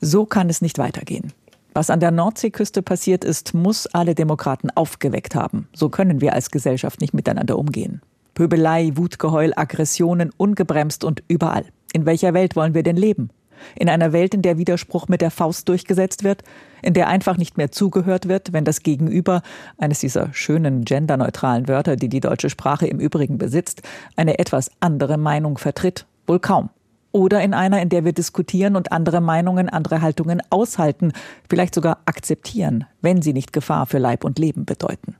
So 0.00 0.24
kann 0.24 0.48
es 0.48 0.62
nicht 0.62 0.78
weitergehen. 0.78 1.34
Was 1.74 1.90
an 1.90 2.00
der 2.00 2.10
Nordseeküste 2.10 2.82
passiert 2.82 3.24
ist, 3.24 3.52
muss 3.52 3.86
alle 3.86 4.14
Demokraten 4.14 4.70
aufgeweckt 4.70 5.34
haben. 5.34 5.68
So 5.74 5.90
können 5.90 6.20
wir 6.20 6.32
als 6.32 6.50
Gesellschaft 6.50 7.00
nicht 7.00 7.12
miteinander 7.12 7.58
umgehen. 7.58 8.00
Pöbelei, 8.40 8.92
Wutgeheul, 8.94 9.52
Aggressionen 9.54 10.30
ungebremst 10.34 11.04
und 11.04 11.22
überall. 11.28 11.66
In 11.92 12.06
welcher 12.06 12.32
Welt 12.32 12.56
wollen 12.56 12.72
wir 12.72 12.82
denn 12.82 12.96
leben? 12.96 13.28
In 13.76 13.90
einer 13.90 14.14
Welt, 14.14 14.32
in 14.32 14.40
der 14.40 14.56
Widerspruch 14.56 15.08
mit 15.08 15.20
der 15.20 15.30
Faust 15.30 15.68
durchgesetzt 15.68 16.24
wird, 16.24 16.42
in 16.80 16.94
der 16.94 17.08
einfach 17.08 17.36
nicht 17.36 17.58
mehr 17.58 17.70
zugehört 17.70 18.28
wird, 18.28 18.54
wenn 18.54 18.64
das 18.64 18.82
Gegenüber, 18.82 19.42
eines 19.76 19.98
dieser 19.98 20.32
schönen 20.32 20.86
genderneutralen 20.86 21.68
Wörter, 21.68 21.96
die 21.96 22.08
die 22.08 22.20
deutsche 22.20 22.48
Sprache 22.48 22.86
im 22.86 22.98
Übrigen 22.98 23.36
besitzt, 23.36 23.82
eine 24.16 24.38
etwas 24.38 24.70
andere 24.80 25.18
Meinung 25.18 25.58
vertritt? 25.58 26.06
Wohl 26.26 26.40
kaum. 26.40 26.70
Oder 27.12 27.42
in 27.42 27.52
einer, 27.52 27.82
in 27.82 27.90
der 27.90 28.06
wir 28.06 28.14
diskutieren 28.14 28.74
und 28.74 28.90
andere 28.90 29.20
Meinungen, 29.20 29.68
andere 29.68 30.00
Haltungen 30.00 30.40
aushalten, 30.48 31.12
vielleicht 31.50 31.74
sogar 31.74 31.98
akzeptieren, 32.06 32.86
wenn 33.02 33.20
sie 33.20 33.34
nicht 33.34 33.52
Gefahr 33.52 33.84
für 33.84 33.98
Leib 33.98 34.24
und 34.24 34.38
Leben 34.38 34.64
bedeuten. 34.64 35.16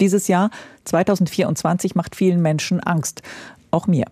Dieses 0.00 0.28
Jahr 0.28 0.50
2024 0.84 1.94
macht 1.94 2.16
vielen 2.16 2.42
Menschen 2.42 2.80
Angst. 2.80 3.22
Auch 3.70 3.86
mir. 3.86 4.04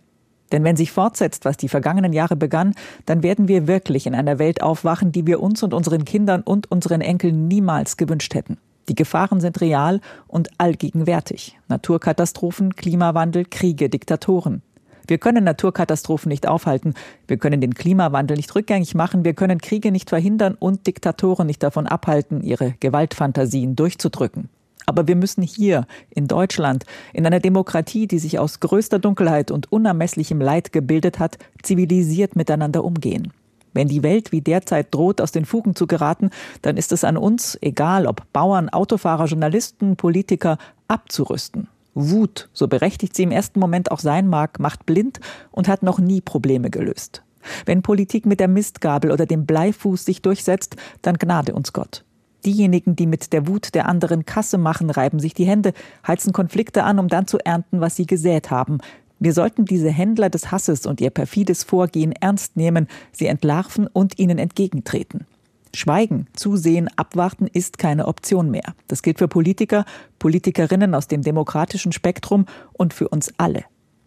Denn 0.52 0.64
wenn 0.64 0.76
sich 0.76 0.92
fortsetzt, 0.92 1.44
was 1.44 1.56
die 1.56 1.68
vergangenen 1.68 2.12
Jahre 2.12 2.36
begann, 2.36 2.74
dann 3.06 3.22
werden 3.22 3.48
wir 3.48 3.66
wirklich 3.66 4.06
in 4.06 4.14
einer 4.14 4.38
Welt 4.38 4.62
aufwachen, 4.62 5.10
die 5.10 5.26
wir 5.26 5.40
uns 5.40 5.62
und 5.62 5.74
unseren 5.74 6.04
Kindern 6.04 6.42
und 6.42 6.70
unseren 6.70 7.00
Enkeln 7.00 7.48
niemals 7.48 7.96
gewünscht 7.96 8.34
hätten. 8.34 8.58
Die 8.88 8.94
Gefahren 8.94 9.40
sind 9.40 9.60
real 9.60 10.00
und 10.28 10.50
allgegenwärtig. 10.58 11.58
Naturkatastrophen, 11.68 12.76
Klimawandel, 12.76 13.46
Kriege, 13.46 13.88
Diktatoren. 13.88 14.62
Wir 15.06 15.18
können 15.18 15.44
Naturkatastrophen 15.44 16.30
nicht 16.30 16.46
aufhalten, 16.46 16.94
wir 17.26 17.36
können 17.36 17.60
den 17.60 17.74
Klimawandel 17.74 18.36
nicht 18.36 18.54
rückgängig 18.54 18.94
machen, 18.94 19.24
wir 19.24 19.34
können 19.34 19.60
Kriege 19.60 19.90
nicht 19.90 20.08
verhindern 20.08 20.54
und 20.58 20.86
Diktatoren 20.86 21.46
nicht 21.46 21.62
davon 21.62 21.86
abhalten, 21.86 22.42
ihre 22.42 22.72
Gewaltfantasien 22.80 23.76
durchzudrücken. 23.76 24.48
Aber 24.86 25.08
wir 25.08 25.16
müssen 25.16 25.42
hier 25.42 25.86
in 26.10 26.28
Deutschland, 26.28 26.84
in 27.12 27.26
einer 27.26 27.40
Demokratie, 27.40 28.06
die 28.06 28.18
sich 28.18 28.38
aus 28.38 28.60
größter 28.60 28.98
Dunkelheit 28.98 29.50
und 29.50 29.72
unermesslichem 29.72 30.40
Leid 30.40 30.72
gebildet 30.72 31.18
hat, 31.18 31.38
zivilisiert 31.62 32.36
miteinander 32.36 32.84
umgehen. 32.84 33.32
Wenn 33.72 33.88
die 33.88 34.04
Welt 34.04 34.30
wie 34.30 34.40
derzeit 34.40 34.94
droht, 34.94 35.20
aus 35.20 35.32
den 35.32 35.44
Fugen 35.44 35.74
zu 35.74 35.86
geraten, 35.86 36.30
dann 36.62 36.76
ist 36.76 36.92
es 36.92 37.02
an 37.02 37.16
uns, 37.16 37.58
egal 37.60 38.06
ob 38.06 38.22
Bauern, 38.32 38.68
Autofahrer, 38.68 39.26
Journalisten, 39.26 39.96
Politiker, 39.96 40.58
abzurüsten. 40.86 41.68
Wut, 41.94 42.48
so 42.52 42.68
berechtigt 42.68 43.16
sie 43.16 43.24
im 43.24 43.30
ersten 43.30 43.60
Moment 43.60 43.90
auch 43.90 44.00
sein 44.00 44.28
mag, 44.28 44.58
macht 44.58 44.86
blind 44.86 45.20
und 45.50 45.68
hat 45.68 45.82
noch 45.82 45.98
nie 45.98 46.20
Probleme 46.20 46.70
gelöst. 46.70 47.22
Wenn 47.66 47.82
Politik 47.82 48.26
mit 48.26 48.40
der 48.40 48.48
Mistgabel 48.48 49.10
oder 49.10 49.26
dem 49.26 49.44
Bleifuß 49.44 50.04
sich 50.04 50.22
durchsetzt, 50.22 50.76
dann 51.02 51.18
gnade 51.18 51.54
uns 51.54 51.72
Gott. 51.72 52.03
Diejenigen, 52.44 52.96
die 52.96 53.06
mit 53.06 53.32
der 53.32 53.46
Wut 53.46 53.74
der 53.74 53.86
anderen 53.86 54.26
Kasse 54.26 54.58
machen, 54.58 54.90
reiben 54.90 55.18
sich 55.18 55.34
die 55.34 55.46
Hände, 55.46 55.72
heizen 56.06 56.32
Konflikte 56.32 56.84
an, 56.84 56.98
um 56.98 57.08
dann 57.08 57.26
zu 57.26 57.38
ernten, 57.38 57.80
was 57.80 57.96
sie 57.96 58.06
gesät 58.06 58.50
haben. 58.50 58.78
Wir 59.18 59.32
sollten 59.32 59.64
diese 59.64 59.90
Händler 59.90 60.28
des 60.28 60.50
Hasses 60.50 60.86
und 60.86 61.00
ihr 61.00 61.10
perfides 61.10 61.64
Vorgehen 61.64 62.12
ernst 62.12 62.56
nehmen, 62.56 62.88
sie 63.12 63.26
entlarven 63.26 63.86
und 63.86 64.18
ihnen 64.18 64.38
entgegentreten. 64.38 65.26
Schweigen, 65.74 66.26
zusehen, 66.34 66.88
abwarten 66.96 67.46
ist 67.46 67.78
keine 67.78 68.06
Option 68.06 68.50
mehr. 68.50 68.74
Das 68.86 69.02
gilt 69.02 69.18
für 69.18 69.28
Politiker, 69.28 69.84
Politikerinnen 70.18 70.94
aus 70.94 71.08
dem 71.08 71.22
demokratischen 71.22 71.92
Spektrum 71.92 72.46
und 72.72 72.94
für 72.94 73.08
uns 73.08 73.32
alle. 73.38 73.64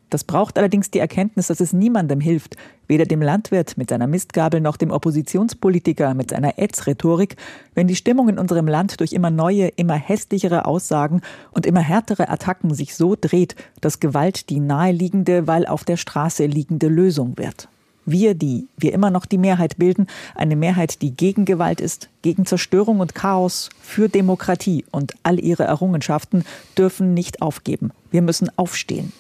Das 0.10 0.24
braucht 0.24 0.58
allerdings 0.58 0.90
die 0.90 1.00
Erkenntnis, 1.00 1.48
dass 1.48 1.60
es 1.60 1.74
niemandem 1.74 2.22
hilft, 2.22 2.56
weder 2.88 3.06
dem 3.06 3.22
Landwirt 3.22 3.78
mit 3.78 3.90
seiner 3.90 4.08
Mistgabel 4.08 4.62
noch 4.62 4.78
dem 4.78 4.92
Oppositionspolitiker 4.92 6.14
mit 6.14 6.30
seiner 6.30 6.58
Ätz-Rhetorik, 6.58 7.36
wenn 7.76 7.88
die 7.88 7.96
Stimmung 7.96 8.30
in 8.30 8.40
unserem 8.40 8.68
Land 8.68 9.02
durch 9.02 9.12
immer 9.12 9.32
neue, 9.32 9.68
immer 9.68 9.96
hässlichere 9.96 10.66
Aussagen 10.66 11.22
und 11.52 11.66
immer 11.66 11.82
härtere 11.82 12.30
Attacken 12.30 12.74
sich 12.74 12.96
so 12.96 13.18
dreht, 13.20 13.56
dass 13.82 14.00
Gewalt 14.00 14.50
die 14.50 14.62
naheliegende, 14.62 15.46
weil 15.46 15.66
auf 15.66 15.84
der 15.84 15.98
Straße 15.98 16.46
liegende 16.46 16.88
Lösung 16.88 17.38
wird. 17.38 17.68
Wir, 18.06 18.36
die 18.36 18.70
wir 18.78 18.94
immer 18.94 19.12
noch 19.12 19.26
die 19.26 19.38
Mehrheit 19.38 19.78
bilden, 19.78 20.08
eine 20.34 20.56
Mehrheit, 20.56 21.02
die 21.02 21.12
gegen 21.12 21.44
Gewalt 21.44 21.82
ist, 21.82 22.08
gegen 22.22 22.46
Zerstörung 22.46 23.02
und 23.02 23.14
Chaos, 23.14 23.70
für 23.82 24.08
Demokratie 24.08 24.86
und 24.92 25.16
all 25.24 25.42
ihre 25.42 25.66
Errungenschaften, 25.66 26.46
dürfen 26.78 27.14
nicht 27.14 27.42
aufgeben. 27.42 27.92
Wir 28.10 28.22
müssen 28.22 28.50
aufstehen. 28.56 29.12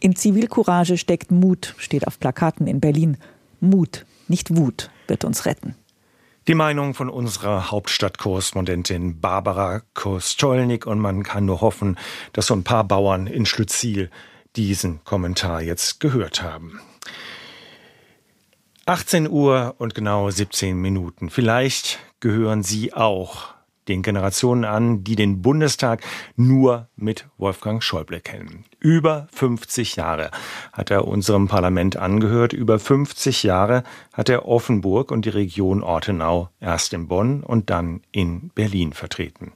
In 0.00 0.16
Zivilcourage 0.16 0.98
steckt 0.98 1.30
Mut, 1.30 1.74
steht 1.78 2.06
auf 2.06 2.18
Plakaten 2.18 2.66
in 2.66 2.80
Berlin. 2.80 3.16
Mut, 3.60 4.04
nicht 4.28 4.56
Wut, 4.56 4.90
wird 5.06 5.24
uns 5.24 5.46
retten. 5.46 5.76
Die 6.48 6.54
Meinung 6.56 6.94
von 6.94 7.08
unserer 7.08 7.70
Hauptstadtkorrespondentin 7.70 9.20
Barbara 9.20 9.82
Kostolnik 9.94 10.86
und 10.86 10.98
man 10.98 11.22
kann 11.22 11.44
nur 11.44 11.60
hoffen, 11.60 11.96
dass 12.32 12.48
so 12.48 12.54
ein 12.54 12.64
paar 12.64 12.82
Bauern 12.82 13.28
in 13.28 13.46
Schlütziel 13.46 14.10
diesen 14.56 15.04
Kommentar 15.04 15.62
jetzt 15.62 16.00
gehört 16.00 16.42
haben. 16.42 16.80
18 18.86 19.30
Uhr 19.30 19.76
und 19.78 19.94
genau 19.94 20.28
17 20.28 20.76
Minuten. 20.76 21.30
Vielleicht 21.30 22.00
gehören 22.18 22.64
Sie 22.64 22.92
auch 22.92 23.51
den 23.88 24.02
Generationen 24.02 24.64
an, 24.64 25.04
die 25.04 25.16
den 25.16 25.42
Bundestag 25.42 26.02
nur 26.36 26.88
mit 26.96 27.26
Wolfgang 27.38 27.82
Schäuble 27.82 28.20
kennen. 28.20 28.64
Über 28.78 29.28
50 29.34 29.96
Jahre 29.96 30.30
hat 30.72 30.90
er 30.90 31.06
unserem 31.08 31.48
Parlament 31.48 31.96
angehört. 31.96 32.52
Über 32.52 32.78
50 32.78 33.42
Jahre 33.42 33.82
hat 34.12 34.28
er 34.28 34.46
Offenburg 34.46 35.10
und 35.10 35.24
die 35.24 35.30
Region 35.30 35.82
Ortenau 35.82 36.50
erst 36.60 36.92
in 36.92 37.08
Bonn 37.08 37.42
und 37.42 37.70
dann 37.70 38.02
in 38.12 38.50
Berlin 38.50 38.92
vertreten. 38.92 39.52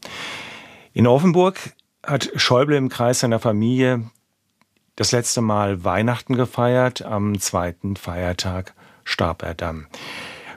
In 0.92 1.06
Offenburg 1.06 1.58
hat 2.04 2.30
Schäuble 2.36 2.76
im 2.76 2.88
Kreis 2.88 3.20
seiner 3.20 3.38
Familie 3.38 4.10
das 4.96 5.12
letzte 5.12 5.42
Mal 5.42 5.84
Weihnachten 5.84 6.36
gefeiert, 6.36 7.02
am 7.02 7.38
zweiten 7.38 7.96
Feiertag 7.96 8.74
starb 9.04 9.42
er 9.42 9.54
dann. 9.54 9.86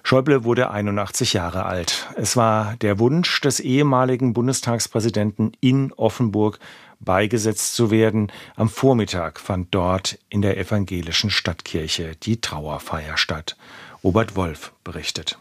Schäuble 0.09 0.43
wurde 0.43 0.71
81 0.71 1.33
Jahre 1.33 1.67
alt. 1.67 2.07
Es 2.15 2.35
war 2.35 2.75
der 2.77 2.97
Wunsch 2.97 3.41
des 3.41 3.59
ehemaligen 3.59 4.33
Bundestagspräsidenten 4.33 5.51
in 5.61 5.93
Offenburg 5.93 6.57
beigesetzt 6.99 7.75
zu 7.75 7.91
werden. 7.91 8.31
Am 8.55 8.69
Vormittag 8.69 9.39
fand 9.39 9.67
dort 9.69 10.17
in 10.27 10.41
der 10.41 10.57
evangelischen 10.57 11.29
Stadtkirche 11.29 12.15
die 12.23 12.41
Trauerfeier 12.41 13.17
statt. 13.17 13.55
Robert 14.03 14.35
Wolf 14.35 14.73
berichtet. 14.83 15.37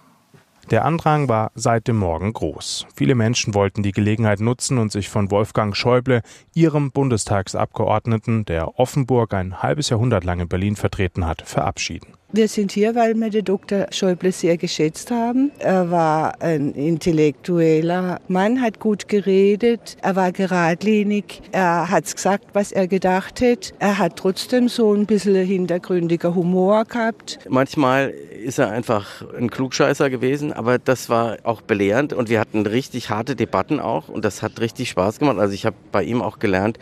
Der 0.71 0.85
Andrang 0.85 1.31
war 1.31 1.51
seit 1.55 1.89
dem 1.89 1.97
Morgen 1.97 2.35
groß. 2.35 2.89
Viele 2.95 3.15
Menschen 3.15 3.55
wollten 3.55 3.83
die 3.83 3.93
Gelegenheit 3.93 4.41
nutzen 4.41 4.77
und 4.77 4.93
sich 4.93 5.09
von 5.09 5.31
Wolfgang 5.31 5.75
Schäuble, 5.75 6.21
ihrem 6.53 6.91
Bundestagsabgeordneten, 6.91 8.45
der 8.45 8.79
Offenburg 8.79 9.33
ein 9.33 9.63
halbes 9.63 9.89
Jahrhundert 9.89 10.25
lang 10.25 10.41
in 10.41 10.49
Berlin 10.49 10.77
vertreten 10.77 11.25
hat, 11.25 11.41
verabschieden. 11.41 12.19
Wir 12.31 12.47
sind 12.47 12.73
hier, 12.73 12.95
weil 12.95 13.15
wir 13.15 13.31
den 13.31 13.47
Dr. 13.47 13.87
Schäuble 13.91 14.33
sehr 14.33 14.59
geschätzt 14.59 15.11
haben. 15.11 15.51
Er 15.61 15.91
war 15.91 16.43
ein 16.43 16.75
intellektueller 16.75 18.21
Mann, 18.29 18.61
hat 18.61 18.81
gut 18.81 19.09
geredet, 19.09 19.97
er 20.03 20.15
war 20.15 20.31
geradlinig, 20.31 21.41
er 21.53 21.89
hat 21.91 22.15
gesagt, 22.15 22.49
was 22.53 22.71
er 22.71 22.87
gedacht 22.87 23.41
hat. 23.41 23.73
Er 23.79 23.97
hat 23.97 24.17
trotzdem 24.17 24.69
so 24.69 24.93
ein 24.93 25.07
bisschen 25.07 25.37
hintergründiger 25.47 26.35
Humor 26.35 26.85
gehabt. 26.85 27.39
Manchmal 27.49 28.11
ist 28.11 28.59
er 28.59 28.73
einfach 28.73 29.25
ein 29.35 29.49
Klugscheißer 29.51 30.11
gewesen, 30.11 30.53
aber 30.53 30.79
das 30.79 31.09
war 31.09 31.39
auch 31.45 31.63
belehrend 31.63 32.13
und 32.13 32.29
wir 32.29 32.41
hatten 32.41 32.67
richtig 32.67 33.09
harte 33.09 33.37
Debatten 33.37 33.81
auch 33.81 34.11
und 34.11 34.27
das 34.27 34.43
hat 34.43 34.61
richtig 34.61 34.91
Spaß 34.91 35.19
gemacht. 35.19 35.39
Also 35.39 35.55
ich 35.55 35.65
habe 35.65 35.77
bei 35.93 36.03
ihm 36.03 36.21
auch 36.21 36.39
gelernt, 36.39 36.79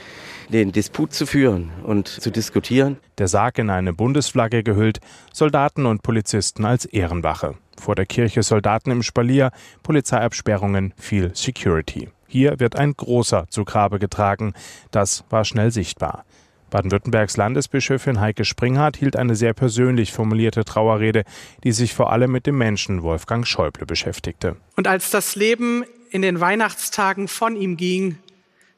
den 0.49 0.73
Disput 0.73 1.13
zu 1.13 1.27
führen 1.27 1.71
und 1.85 2.09
zu 2.09 2.31
diskutieren. 2.31 2.99
Der 3.19 3.29
Sarg 3.29 3.59
in 3.59 3.71
eine 3.71 3.93
Bundesflagge 3.93 4.63
gehüllt, 4.63 4.99
Soldaten 5.37 5.85
und 5.85 6.03
Polizisten 6.03 6.65
als 6.65 6.87
Ehrenwache. 6.87 7.57
Vor 7.79 7.95
der 7.95 8.07
Kirche 8.07 8.43
Soldaten 8.43 8.91
im 8.91 9.03
Spalier, 9.03 9.51
Polizeiabsperrungen, 9.83 10.95
viel 10.97 11.31
Security. 11.35 12.09
Hier 12.27 12.59
wird 12.59 12.77
ein 12.77 12.95
großer 12.95 13.45
zu 13.51 13.67
Grabe 13.67 13.99
getragen. 13.99 14.55
Das 14.93 15.25
war 15.29 15.45
schnell 15.45 15.71
sichtbar. 15.71 16.25
Baden-Württembergs 16.71 17.37
Landesbischöfin 17.37 18.19
Heike 18.19 18.47
Springhardt 18.47 18.97
hielt 18.97 19.15
eine 19.15 19.37
sehr 19.37 19.53
persönlich 19.53 20.11
formulierte 20.11 20.65
Trauerrede, 20.65 21.25
die 21.65 21.73
sich 21.73 21.93
vor 21.93 22.11
allem 22.13 22.33
mit 22.33 22.47
dem 22.47 22.57
Menschen 22.57 23.03
Wolfgang 23.03 23.47
Schäuble 23.47 23.85
beschäftigte. 23.85 24.57
Und 24.75 24.89
als 24.89 25.11
das 25.11 25.37
Leben 25.37 25.85
in 26.09 26.23
den 26.23 26.41
Weihnachtstagen 26.41 27.29
von 27.29 27.57
ihm 27.57 27.77
ging, 27.77 28.17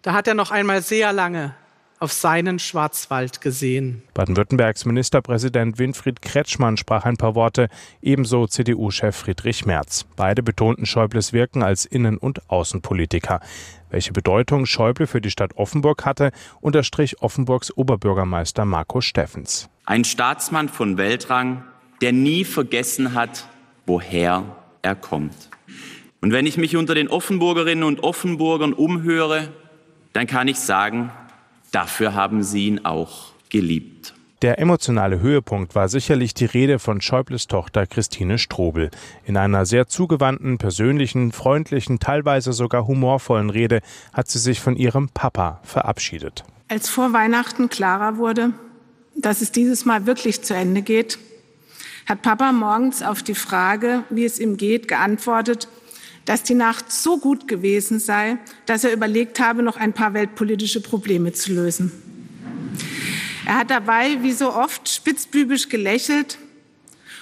da 0.03 0.12
hat 0.12 0.27
er 0.27 0.35
noch 0.35 0.50
einmal 0.50 0.83
sehr 0.83 1.12
lange 1.12 1.55
auf 2.00 2.12
seinen 2.12 2.59
Schwarzwald 2.59 3.40
gesehen. 3.40 4.02
Baden-Württembergs 4.14 4.85
Ministerpräsident 4.85 5.78
Winfried 5.78 6.23
Kretschmann 6.23 6.76
sprach 6.76 7.05
ein 7.05 7.17
paar 7.17 7.35
Worte, 7.35 7.69
ebenso 8.02 8.47
CDU-Chef 8.47 9.17
Friedrich 9.17 9.67
Merz. 9.67 10.07
Beide 10.17 10.43
betonten 10.43 10.87
Schäubles 10.87 11.33
Wirken 11.33 11.62
als 11.62 11.85
Innen- 11.85 12.19
und 12.19 12.50
Außenpolitiker. 12.50 13.40
Welche 13.90 14.12
Bedeutung 14.12 14.67
Schäuble 14.67 15.07
für 15.07 15.21
die 15.21 15.31
Stadt 15.31 15.57
Offenburg 15.57 16.05
hatte, 16.05 16.31
unterstrich 16.61 17.23
Offenburgs 17.23 17.76
Oberbürgermeister 17.76 18.64
Marco 18.64 19.00
Steffens. 19.00 19.69
Ein 19.85 20.05
Staatsmann 20.05 20.69
von 20.69 20.99
Weltrang, 20.99 21.64
der 22.00 22.12
nie 22.12 22.45
vergessen 22.45 23.14
hat, 23.14 23.49
woher 23.87 24.45
er 24.83 24.95
kommt. 24.95 25.49
Und 26.21 26.33
wenn 26.33 26.47
ich 26.47 26.57
mich 26.57 26.76
unter 26.76 26.95
den 26.95 27.09
Offenburgerinnen 27.09 27.85
und 27.85 28.02
Offenburgern 28.02 28.73
umhöre, 28.73 29.49
dann 30.12 30.26
kann 30.26 30.49
ich 30.49 30.59
sagen, 30.59 31.11
dafür 31.70 32.14
haben 32.14 32.42
sie 32.42 32.66
ihn 32.66 32.84
auch 32.84 33.32
geliebt. 33.50 34.14
Der 34.42 34.60
emotionale 34.60 35.18
Höhepunkt 35.18 35.75
war 35.75 35.88
sicherlich 35.88 36.32
die 36.32 36.44
Rede 36.44 36.78
von 36.78 37.00
Schäubles 37.00 37.48
Tochter 37.48 37.88
Christine 37.88 38.38
Strobel. 38.38 38.90
In 39.25 39.37
einer 39.37 39.66
sehr 39.66 39.88
zugewandten, 39.88 40.58
persönlichen, 40.58 41.32
freundlichen, 41.32 41.98
teilweise 41.98 42.52
sogar 42.52 42.87
humorvollen 42.87 43.50
Rede 43.50 43.80
hat 44.12 44.28
sie 44.28 44.38
sich 44.38 44.60
von 44.60 44.76
ihrem 44.76 45.08
Papa 45.08 45.60
verabschiedet. 45.64 46.44
Als 46.68 46.88
vor 46.88 47.12
Weihnachten 47.12 47.68
klarer 47.68 48.16
wurde, 48.16 48.52
dass 49.16 49.40
es 49.40 49.50
dieses 49.50 49.84
Mal 49.84 50.06
wirklich 50.06 50.42
zu 50.42 50.54
Ende 50.54 50.82
geht, 50.82 51.18
hat 52.06 52.22
Papa 52.22 52.52
morgens 52.52 53.02
auf 53.02 53.25
die 53.25 53.34
Frage, 53.34 54.04
wie 54.08 54.25
es 54.25 54.38
ihm 54.38 54.56
geht, 54.56 54.87
geantwortet, 54.87 55.66
dass 56.28 56.42
die 56.42 56.54
Nacht 56.54 56.92
so 56.92 57.16
gut 57.16 57.49
gewesen 57.49 57.99
sei, 57.99 58.37
dass 58.66 58.85
er 58.85 58.92
überlegt 58.92 59.40
habe, 59.40 59.62
noch 59.62 59.78
ein 59.78 59.94
paar 59.94 60.12
weltpolitische 60.12 60.82
Probleme 60.82 61.32
zu 61.32 61.54
lösen. 61.54 61.90
Er 63.47 63.56
hat 63.56 63.70
dabei, 63.70 64.18
wie 64.20 64.32
so 64.32 64.52
oft, 64.52 64.90
spitzbübisch 64.90 65.70
gelächelt 65.70 66.37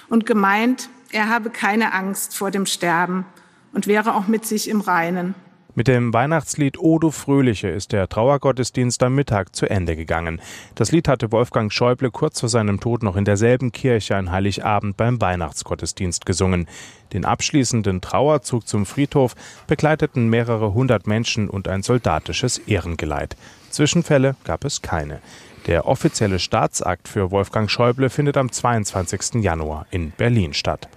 und 0.09 0.25
gemeint, 0.25 0.89
er 1.09 1.29
habe 1.29 1.51
keine 1.51 1.93
Angst 1.93 2.35
vor 2.35 2.51
dem 2.51 2.65
Sterben 2.65 3.25
und 3.71 3.87
wäre 3.87 4.13
auch 4.13 4.27
mit 4.27 4.45
sich 4.45 4.67
im 4.67 4.81
Reinen. 4.81 5.35
Mit 5.77 5.87
dem 5.87 6.11
Weihnachtslied 6.11 6.79
Odo 6.79 7.11
Fröhliche 7.11 7.67
ist 7.67 7.91
der 7.91 8.09
Trauergottesdienst 8.09 9.03
am 9.03 9.13
Mittag 9.13 9.55
zu 9.55 9.69
Ende 9.69 9.95
gegangen. 9.95 10.41
Das 10.73 10.91
Lied 10.91 11.07
hatte 11.07 11.31
Wolfgang 11.31 11.71
Schäuble 11.71 12.09
kurz 12.09 12.39
vor 12.39 12.49
seinem 12.49 12.79
Tod 12.79 13.03
noch 13.03 13.15
in 13.15 13.25
derselben 13.25 13.71
Kirche 13.71 14.15
an 14.15 14.31
Heiligabend 14.31 14.97
beim 14.97 15.21
Weihnachtsgottesdienst 15.21 16.25
gesungen. 16.25 16.67
Den 17.13 17.25
abschließenden 17.25 18.01
Trauerzug 18.01 18.67
zum 18.67 18.87
Friedhof 18.87 19.35
begleiteten 19.67 20.31
mehrere 20.31 20.73
hundert 20.73 21.05
Menschen 21.05 21.47
und 21.47 21.67
ein 21.67 21.83
soldatisches 21.83 22.57
Ehrengeleit. 22.57 23.37
Zwischenfälle 23.69 24.35
gab 24.45 24.65
es 24.65 24.81
keine. 24.81 25.21
Der 25.67 25.85
offizielle 25.85 26.39
Staatsakt 26.39 27.07
für 27.07 27.29
Wolfgang 27.29 27.69
Schäuble 27.69 28.09
findet 28.09 28.37
am 28.37 28.51
22. 28.51 29.43
Januar 29.43 29.85
in 29.91 30.09
Berlin 30.09 30.55
statt. 30.55 30.89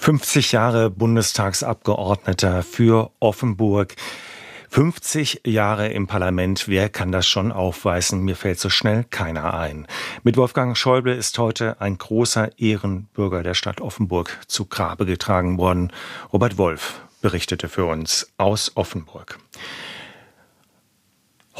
50 0.00 0.52
Jahre 0.52 0.88
Bundestagsabgeordneter 0.88 2.62
für 2.62 3.10
Offenburg. 3.20 3.96
50 4.70 5.42
Jahre 5.44 5.88
im 5.88 6.06
Parlament, 6.06 6.68
wer 6.68 6.88
kann 6.88 7.12
das 7.12 7.26
schon 7.26 7.52
aufweisen? 7.52 8.22
Mir 8.22 8.34
fällt 8.34 8.58
so 8.58 8.70
schnell 8.70 9.04
keiner 9.04 9.52
ein. 9.52 9.86
Mit 10.22 10.38
Wolfgang 10.38 10.74
Schäuble 10.74 11.14
ist 11.14 11.38
heute 11.38 11.82
ein 11.82 11.98
großer 11.98 12.58
Ehrenbürger 12.58 13.42
der 13.42 13.52
Stadt 13.52 13.82
Offenburg 13.82 14.40
zu 14.46 14.64
Grabe 14.64 15.04
getragen 15.04 15.58
worden. 15.58 15.92
Robert 16.32 16.56
Wolf 16.56 17.02
berichtete 17.20 17.68
für 17.68 17.84
uns 17.84 18.32
aus 18.38 18.72
Offenburg. 18.76 19.38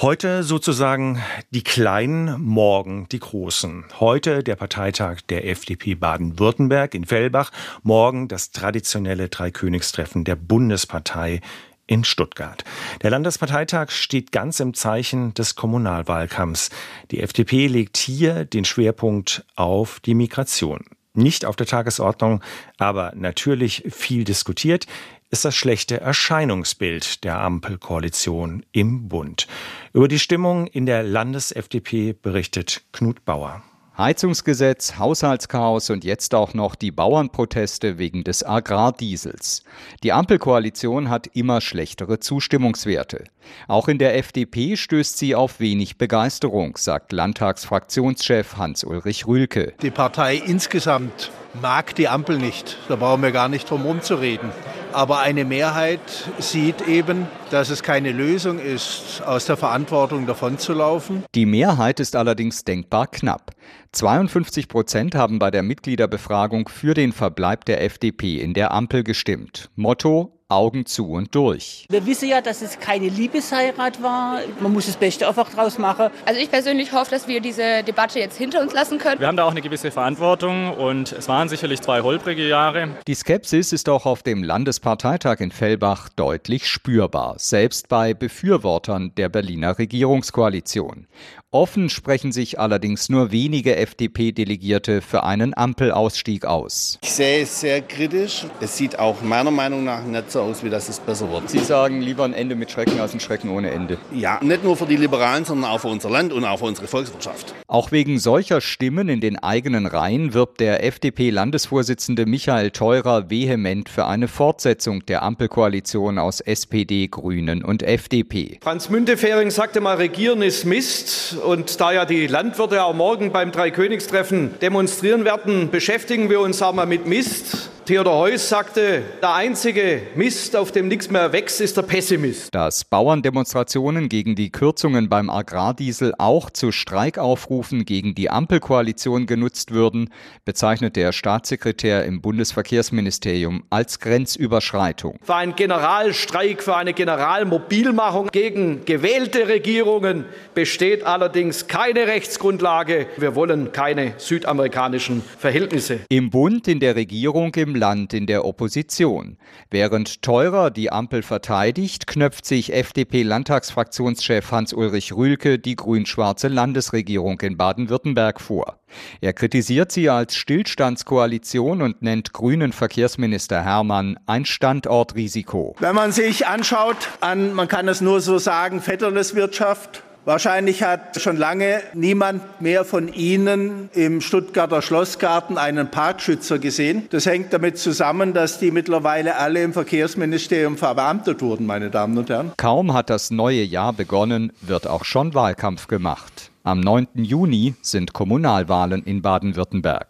Heute 0.03 0.45
sozusagen 0.45 1.21
die 1.51 1.63
Kleinen, 1.63 2.41
morgen 2.41 3.07
die 3.13 3.19
Großen. 3.19 3.85
Heute 4.01 4.43
der 4.43 4.57
Parteitag 4.57 5.21
der 5.29 5.47
FDP 5.47 5.95
Baden-Württemberg 5.95 6.95
in 6.95 7.05
Fellbach, 7.05 7.53
morgen 7.83 8.27
das 8.27 8.51
traditionelle 8.51 9.29
Dreikönigstreffen 9.29 10.25
der 10.25 10.37
Bundespartei 10.37 11.43
in 11.87 12.05
Stuttgart. 12.05 12.65
Der 13.03 13.11
Landesparteitag 13.11 13.91
steht 13.91 14.33
ganz 14.33 14.59
im 14.61 14.73
Zeichen 14.73 15.35
des 15.35 15.55
Kommunalwahlkampfs. 15.55 16.71
Die 17.11 17.21
FDP 17.21 17.67
legt 17.67 17.99
hier 17.99 18.47
den 18.47 18.65
Schwerpunkt 18.65 19.45
auf 19.55 20.01
die 20.01 20.15
Migration. 20.15 20.83
Nicht 21.13 21.45
auf 21.45 21.57
der 21.57 21.67
Tagesordnung, 21.67 22.43
aber 22.79 23.13
natürlich 23.17 23.85
viel 23.91 24.25
diskutiert 24.25 24.87
ist 25.31 25.45
das 25.45 25.55
schlechte 25.55 26.01
Erscheinungsbild 26.01 27.23
der 27.25 27.41
Ampelkoalition 27.41 28.67
im 28.73 29.09
Bund. 29.09 29.47
Über 29.93 30.09
die 30.09 30.19
Stimmung 30.19 30.67
in 30.67 30.87
der 30.87 31.05
Landes-FDP 31.05 32.15
berichtet 32.15 32.83
Knut 32.93 33.25
Bauer. 33.25 33.63
Heizungsgesetz, 33.97 34.99
Haushaltschaos 34.99 35.91
und 35.91 36.05
jetzt 36.05 36.35
auch 36.35 36.55
noch 36.55 36.75
die 36.75 36.91
Bauernproteste 36.91 37.99
wegen 37.99 38.25
des 38.25 38.45
Agrardiesels. 38.45 39.63
Die 40.03 40.13
Ampelkoalition 40.13 41.11
hat 41.11 41.27
immer 41.35 41.61
schlechtere 41.61 42.19
Zustimmungswerte. 42.19 43.25
Auch 43.69 43.89
in 43.89 43.99
der 43.99 44.17
FDP 44.17 44.77
stößt 44.77 45.19
sie 45.19 45.35
auf 45.35 45.61
wenig 45.61 45.99
Begeisterung, 45.99 46.79
sagt 46.79 47.13
Landtagsfraktionschef 47.13 48.57
Hans-Ulrich 48.57 49.27
Rühlke. 49.27 49.75
Die 49.83 49.91
Partei 49.91 50.37
insgesamt 50.37 51.31
mag 51.61 51.95
die 51.95 52.09
Ampel 52.09 52.39
nicht. 52.39 52.79
Da 52.89 52.97
brauchen 52.97 53.23
wir 53.23 53.33
gar 53.33 53.49
nicht 53.51 53.69
drum 53.69 53.83
rumzureden. 53.83 54.51
Aber 54.93 55.21
eine 55.21 55.45
Mehrheit 55.45 56.01
sieht 56.39 56.87
eben, 56.89 57.27
dass 57.51 57.71
es 57.71 57.83
keine 57.83 58.13
Lösung 58.13 58.59
ist, 58.59 59.23
aus 59.25 59.47
der 59.47 59.57
Verantwortung 59.57 60.27
davonzulaufen. 60.27 61.25
Die 61.35 61.47
Mehrheit 61.47 62.01
ist 62.01 62.17
allerdings 62.17 62.65
denkbar 62.65 63.07
knapp. 63.07 63.53
52 63.93 64.69
Prozent 64.69 65.15
haben 65.15 65.39
bei 65.39 65.51
der 65.51 65.63
Mitgliederbefragung 65.63 66.69
für 66.69 66.95
den 66.95 67.13
Verbleib 67.13 67.65
der 67.65 67.83
FDP 67.83 68.41
in 68.41 68.55
der 68.55 68.73
Ampel 68.73 69.05
gestimmt. 69.05 69.71
Motto 69.77 70.40
Augen 70.51 70.87
zu 70.87 71.11
und 71.11 71.35
durch. 71.35 71.87
Wir 71.89 72.05
wissen 72.07 72.29
ja, 72.29 72.41
dass 72.41 72.63
es 72.63 72.79
keine 72.79 73.09
Liebesheirat 73.09 74.03
war. 74.03 74.41
Man 74.61 74.73
muss 74.73 74.87
das 74.87 74.97
Beste 74.97 75.29
einfach 75.29 75.51
draus 75.51 75.79
machen. 75.79 76.11
Also 76.27 76.41
ich 76.41 76.51
persönlich 76.51 76.93
hoffe, 76.93 77.11
dass 77.11 77.29
wir 77.29 77.41
diese 77.41 77.83
Debatte 77.83 78.19
jetzt 78.19 78.37
hinter 78.37 78.61
uns 78.61 78.73
lassen 78.73 78.99
können. 78.99 79.21
Wir 79.21 79.27
haben 79.27 79.37
da 79.37 79.45
auch 79.45 79.51
eine 79.51 79.63
gewisse 79.63 79.91
Verantwortung 79.91 80.75
und 80.75 81.13
es 81.13 81.29
waren 81.29 81.49
sicherlich 81.49 81.81
zwei 81.81 82.03
holprige 82.03 82.47
Jahre. 82.49 82.89
Die 83.07 83.15
Skepsis 83.15 83.73
ist 83.73 83.89
auch 83.89 84.07
auf 84.07 84.23
dem 84.23 84.43
Landesparteitag 84.43 85.41
in 85.41 85.53
Fellbach 85.53 86.09
deutlich 86.09 86.67
spürbar, 86.67 87.37
selbst 87.39 87.89
bei 87.89 88.15
Befürwortern 88.15 89.13
der 89.17 89.29
Berliner 89.29 89.79
Regierungskoalition. 89.79 91.07
Offen 91.53 91.89
sprechen 91.89 92.31
sich 92.31 92.61
allerdings 92.61 93.09
nur 93.09 93.33
wenige 93.33 93.75
FDP-Delegierte 93.75 95.03
für 95.03 95.25
einen 95.25 95.53
Ampelausstieg 95.53 96.45
aus. 96.45 96.97
Ich 97.03 97.11
sehe 97.11 97.43
es 97.43 97.59
sehr 97.59 97.83
kritisch. 97.83 98.47
Es 98.61 98.77
sieht 98.77 99.01
auch 99.01 99.21
meiner 99.23 99.51
Meinung 99.51 99.83
nach 99.83 100.05
nicht 100.05 100.31
so 100.31 100.40
aus, 100.41 100.65
wie 100.65 100.71
das 100.71 100.89
es 100.89 100.99
besser 100.99 101.31
wird. 101.31 101.49
Sie 101.51 101.59
sagen 101.59 102.01
lieber 102.01 102.25
ein 102.25 102.33
Ende 102.33 102.55
mit 102.55 102.71
Schrecken 102.71 103.01
als 103.01 103.15
ein 103.15 103.21
Schrecken 103.21 103.51
ohne 103.51 103.71
Ende. 103.71 103.99
Ja, 104.13 104.39
nicht 104.43 104.65
nur 104.65 104.77
für 104.77 104.87
die 104.87 104.97
Liberalen, 104.97 105.45
sondern 105.45 105.71
auch 105.71 105.81
für 105.81 105.89
unser 105.89 106.11
Land 106.11 106.33
und 106.33 106.45
auch 106.45 106.59
für 106.59 106.65
unsere 106.65 106.87
Volkswirtschaft. 106.87 107.55
Auch 107.67 107.93
wegen 107.93 108.19
solcher 108.19 108.61
Stimmen 108.61 109.09
in 109.09 109.21
den 109.21 109.39
eigenen 109.39 109.87
Reihen 109.87 110.35
wirbt 110.35 110.61
der 110.61 110.85
FDP-Landesvorsitzende 110.85 112.27
Michael 112.27 112.71
Theurer 112.71 113.31
vehement 113.31 113.89
für 113.89 114.07
eine 114.07 114.29
Fortsetzung 114.29 115.07
der 115.07 115.23
Ampelkoalition 115.23 116.19
aus 116.19 116.41
SPD, 116.41 117.09
Grünen 117.09 117.63
und 117.65 117.83
FDP. 117.83 118.59
Franz 118.63 118.89
Müntefering 118.89 119.51
sagte 119.51 119.81
mal, 119.81 119.97
Regieren 119.97 120.43
ist 120.43 120.65
Mist. 120.65 121.37
Und 121.45 121.81
da 121.81 121.93
ja 121.93 122.05
die 122.05 122.27
Landwirte 122.27 122.85
auch 122.85 122.95
morgen 122.95 123.33
beim 123.33 123.53
Dreikönigstreffen 123.53 124.59
demonstrieren 124.61 125.25
werden, 125.25 125.71
beschäftigen 125.71 126.31
wir 126.31 126.41
uns 126.41 126.63
auch 126.63 126.73
mal 126.73 126.87
mit 126.87 127.07
Mist. 127.07 127.71
Theodor 127.91 128.19
Heuss 128.19 128.49
sagte, 128.49 129.03
der 129.21 129.35
einzige 129.35 130.03
Mist, 130.15 130.55
auf 130.55 130.71
dem 130.71 130.87
nichts 130.87 131.11
mehr 131.11 131.33
wächst, 131.33 131.61
ist 131.61 131.77
der 131.77 131.83
Pessimist. 131.83 132.55
Dass 132.55 132.85
Bauerndemonstrationen 132.85 134.09
gegen 134.09 134.37
die 134.37 134.53
Kürzungen 134.53 135.09
beim 135.09 135.29
Agrardiesel 135.29 136.15
auch 136.17 136.51
zu 136.51 136.71
Streikaufrufen 136.71 137.85
gegen 137.85 138.15
die 138.15 138.31
Ampelkoalition 138.31 139.27
genutzt 139.27 139.73
würden, 139.73 140.11
bezeichnet 140.45 140.95
der 140.95 141.11
Staatssekretär 141.11 142.05
im 142.05 142.21
Bundesverkehrsministerium 142.21 143.65
als 143.71 143.99
Grenzüberschreitung. 143.99 145.19
Für 145.21 145.35
einen 145.35 145.57
Generalstreik, 145.57 146.63
für 146.63 146.77
eine 146.77 146.93
Generalmobilmachung 146.93 148.29
gegen 148.31 148.85
gewählte 148.85 149.49
Regierungen 149.49 150.27
besteht 150.55 151.03
allerdings 151.03 151.67
keine 151.67 152.07
Rechtsgrundlage. 152.07 153.09
Wir 153.17 153.35
wollen 153.35 153.73
keine 153.73 154.15
südamerikanischen 154.19 155.23
Verhältnisse. 155.39 155.99
Im 156.09 156.31
Bund, 156.31 156.69
in 156.69 156.79
der 156.79 156.95
Regierung, 156.95 157.53
im 157.57 157.80
Land, 157.81 158.15
in 158.15 158.27
der 158.27 158.45
Opposition. 158.45 159.39
Während 159.71 160.23
Teurer 160.23 160.71
die 160.71 160.93
Ampel 160.93 161.23
verteidigt, 161.23 162.07
knöpft 162.07 162.47
sich 162.47 162.73
FDP-Landtagsfraktionschef 162.73 164.53
Hans-Ulrich 164.53 165.13
Rühlke 165.17 165.59
die 165.59 165.75
grün-schwarze 165.75 166.47
Landesregierung 166.47 167.41
in 167.41 167.57
Baden-Württemberg 167.57 168.41
vor. 168.41 168.79
Er 169.21 169.33
kritisiert 169.33 169.91
sie 169.91 170.09
als 170.11 170.37
Stillstandskoalition 170.37 171.83
und 171.83 172.03
nennt 172.03 172.33
grünen 172.33 172.73
Verkehrsminister 172.73 173.65
Hermann 173.65 174.19
ein 174.27 174.45
Standortrisiko. 174.45 175.75
Wenn 175.81 175.95
man 175.95 176.13
sich 176.13 176.47
anschaut 176.47 177.09
an, 177.21 177.55
man 177.55 177.67
kann 177.67 177.89
es 177.89 178.01
nur 178.01 178.21
so 178.21 178.39
sagen, 178.39 178.81
Vetterleswirtschaft, 178.81 180.03
Wahrscheinlich 180.27 180.83
hat 180.83 181.21
schon 181.21 181.39
lange 181.39 181.81
niemand 181.95 182.61
mehr 182.61 182.85
von 182.85 183.13
Ihnen 183.13 183.89
im 183.95 184.21
Stuttgarter 184.21 184.83
Schlossgarten 184.83 185.57
einen 185.57 185.91
Parkschützer 185.91 186.59
gesehen. 186.59 187.07
Das 187.09 187.25
hängt 187.25 187.55
damit 187.55 187.79
zusammen, 187.79 188.35
dass 188.35 188.59
die 188.59 188.71
mittlerweile 188.71 189.37
alle 189.37 189.63
im 189.63 189.73
Verkehrsministerium 189.73 190.77
verbeamtet 190.77 191.41
wurden, 191.41 191.65
meine 191.65 191.89
Damen 191.89 192.19
und 192.19 192.29
Herren. 192.29 192.53
Kaum 192.59 192.93
hat 192.93 193.09
das 193.09 193.31
neue 193.31 193.63
Jahr 193.63 193.95
begonnen, 193.95 194.53
wird 194.61 194.87
auch 194.87 195.07
schon 195.07 195.33
Wahlkampf 195.33 195.87
gemacht. 195.87 196.51
Am 196.65 196.81
9. 196.81 197.09
Juni 197.15 197.75
sind 197.81 198.13
Kommunalwahlen 198.13 199.03
in 199.05 199.23
Baden-Württemberg. 199.23 200.09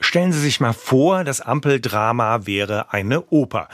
Stellen 0.00 0.32
Sie 0.32 0.40
sich 0.40 0.60
mal 0.60 0.72
vor, 0.72 1.24
das 1.24 1.42
Ampeldrama 1.42 2.46
wäre 2.46 2.90
eine 2.90 3.22
Oper. 3.28 3.68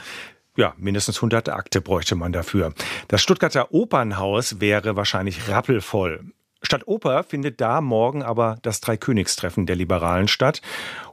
Ja, 0.57 0.73
mindestens 0.77 1.17
100 1.17 1.49
Akte 1.49 1.81
bräuchte 1.81 2.15
man 2.15 2.33
dafür. 2.33 2.73
Das 3.07 3.21
Stuttgarter 3.21 3.71
Opernhaus 3.73 4.59
wäre 4.59 4.95
wahrscheinlich 4.95 5.47
rappelvoll. 5.49 6.31
Statt 6.63 6.87
Oper 6.87 7.23
findet 7.23 7.61
da 7.61 7.81
morgen 7.81 8.23
aber 8.23 8.57
das 8.63 8.81
Dreikönigstreffen 8.81 9.67
der 9.67 9.75
Liberalen 9.75 10.27
statt. 10.27 10.63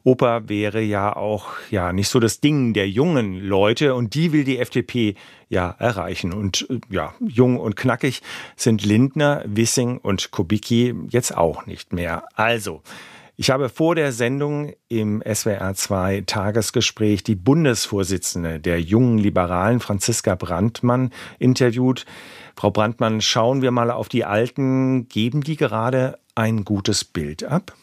Oper 0.02 0.48
wäre 0.48 0.80
ja 0.80 1.14
auch 1.14 1.48
ja 1.70 1.92
nicht 1.92 2.08
so 2.08 2.18
das 2.18 2.40
Ding 2.40 2.72
der 2.72 2.88
jungen 2.88 3.38
Leute 3.38 3.94
und 3.94 4.14
die 4.14 4.32
will 4.32 4.44
die 4.44 4.58
FDP 4.58 5.14
ja 5.50 5.74
erreichen. 5.78 6.32
Und 6.32 6.66
ja, 6.88 7.12
jung 7.20 7.60
und 7.60 7.76
knackig 7.76 8.22
sind 8.56 8.86
Lindner, 8.86 9.42
Wissing 9.46 9.98
und 9.98 10.30
Kubicki 10.30 10.94
jetzt 11.10 11.36
auch 11.36 11.66
nicht 11.66 11.92
mehr. 11.92 12.24
Also, 12.34 12.82
ich 13.36 13.50
habe 13.50 13.68
vor 13.68 13.94
der 13.96 14.12
Sendung 14.12 14.74
im 14.88 15.20
SWR2 15.22 16.24
Tagesgespräch 16.26 17.24
die 17.24 17.34
Bundesvorsitzende 17.34 18.60
der 18.60 18.80
jungen 18.80 19.18
Liberalen, 19.18 19.80
Franziska 19.80 20.36
Brandmann, 20.36 21.10
interviewt. 21.40 22.06
Frau 22.56 22.70
Brandmann, 22.70 23.20
schauen 23.20 23.60
wir 23.60 23.72
mal 23.72 23.90
auf 23.90 24.08
die 24.08 24.24
Alten. 24.24 25.08
Geben 25.08 25.42
die 25.42 25.56
gerade 25.56 26.18
ein 26.36 26.64
gutes 26.64 27.04
Bild 27.04 27.42
ab? 27.42 27.74